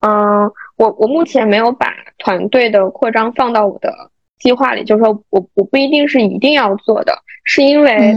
[0.02, 0.44] 嗯，
[0.78, 3.92] 我我目前没有把团队的扩张放到我的
[4.40, 8.14] 计划里，就是说我我不一定是一定要做的，是因为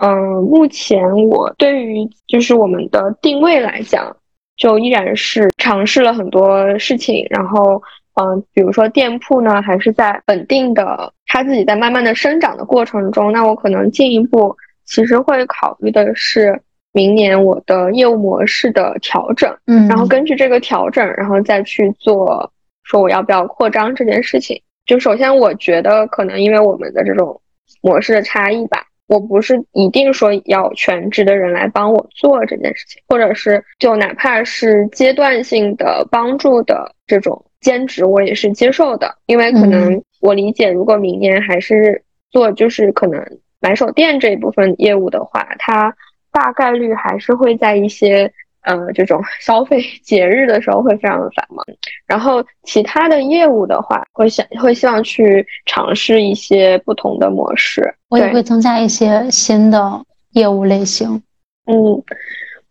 [0.00, 4.16] 嗯，目前我对于就是我们的定位来讲，
[4.56, 7.82] 就依然是尝试了很多事情，然后。
[8.20, 16.60] 嗯，比如说店铺呢，还是在稳定的，它自己在慢慢的生长的过程中，那我可能进一步其实会考虑的是
[16.92, 24.60] 明年我的业务模式的调整，嗯，然后根据这个调整，然后再去做说我要不要扩张这件事情。
[24.86, 27.40] 就首先我觉得可能因为我们的这种
[27.82, 37.44] 模式的差异吧，我不是一定说要全职的人来帮我做这件事情，或者是就哪怕是阶段性的帮助的这种。
[37.60, 43.22] 兼职我也是接受的，因为可能我理解，如果明年还是做就是可能
[43.60, 45.94] 买手店这一部分业务的话，它
[46.32, 48.30] 大概率还是会在一些
[48.62, 51.64] 呃这种 消费节日的时候会非常的繁忙。
[52.06, 61.22] 然后其他的业务的话，会想会希望去尝试一些不同的模式，我也会增加一些新的业务类型。
[61.66, 62.02] 嗯，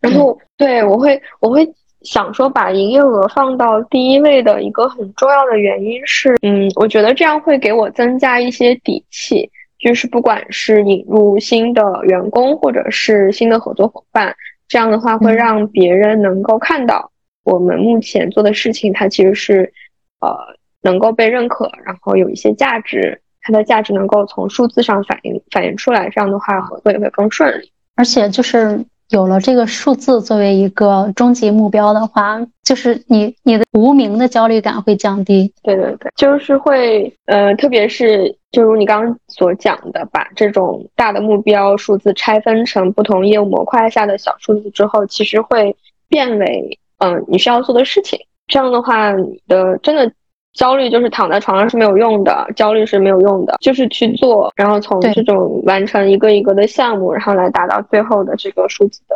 [0.00, 1.68] 然后对我会我会。
[2.02, 9.50] 想说把营业额放到第一位的一个很重要的原因是，嗯，我觉得这样会给我增加一些底气，
[9.80, 14.36] 就是不管是引入新的员工或者是新的合作伙伴，
[14.68, 17.10] 这样的话会让别人能够看到
[17.44, 19.72] 我们目前做的事情，它其实是，
[20.20, 20.36] 呃，
[20.82, 28.84] 能够被认可，然后有一些价值，它的价值能够从数字上反映反映出来，这样的话合作也会更顺利，而且就是。
[29.10, 35.52] 有了这个数字作为一个终极目标的话，就是你你的无名的焦虑感会降低。
[35.64, 45.76] 对对对，就是会呃，特别是就如你刚刚所讲的，把这种大的目标数字拆分成不同业务模块下的小数字之后，其实会
[46.08, 48.18] 变为嗯你需要做的事情。
[48.46, 50.12] 这样的话，你的真的。
[50.52, 59.14] 焦虑就是躺在床上是没有用的，焦虑是没有用的，就是去做，然后从这种完成一个一个的项目，然后来达到最后的这个数字的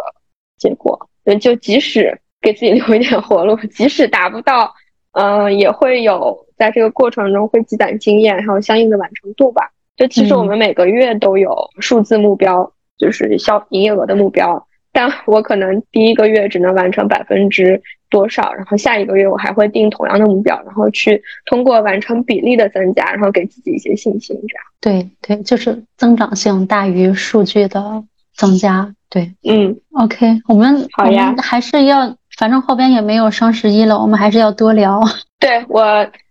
[0.59, 1.09] 结果。
[1.25, 4.73] 对，就即使给自己留一点活路，即使达不到，
[5.15, 9.71] 嗯，也会有在这个过程中会积攒经验，还有相应的完成度吧。
[9.97, 14.67] 就其实我们每个月都有数字目标，就是销营业额的目标。
[14.93, 24.65] 但 我可能第一个月只能完成百分之多少，然后下一个月我还会定同样的目标，然后去通过完成比例的增加，然后给自己一些信心，这样。
[24.81, 28.05] 对对，就是增长性大于数据的
[28.37, 28.95] 增加。
[29.09, 35.01] 对，嗯，OK，我们好呀，还是要，反正后边也没有双十一了，我们还是要多聊。
[35.39, 35.85] 对我，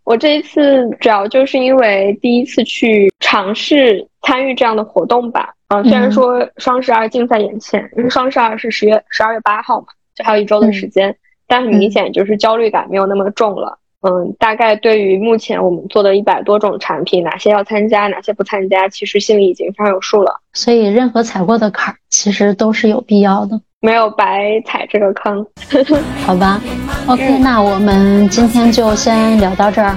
[0.04, 5.54] 我这一次主要就是因为第一次去尝试参与这样的活动吧。
[5.70, 11.16] 嗯，虽然说双十二近在眼前，因为双十二是十月十二月八号嘛，就还有一周的时间，
[11.47, 13.80] 但很明显就是焦虑感没有那么重了。
[14.01, 20.41] 嗯，大概对于目前我们做的一百多种产品，哪些要参加，哪些不参加，其实心里已经非常有数了。
[20.51, 25.46] 所以任何踩过的坎儿，其实都是有必要的，没有白踩这个坑。
[26.26, 26.58] 好吧
[27.06, 29.94] ，OK，那我们今天就先聊到这儿。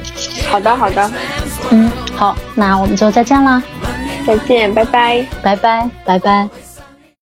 [0.51, 1.09] 好的，好的。
[1.71, 3.63] 嗯，好，那我们就再见啦。
[4.27, 6.66] 再见，拜拜，拜拜，拜拜。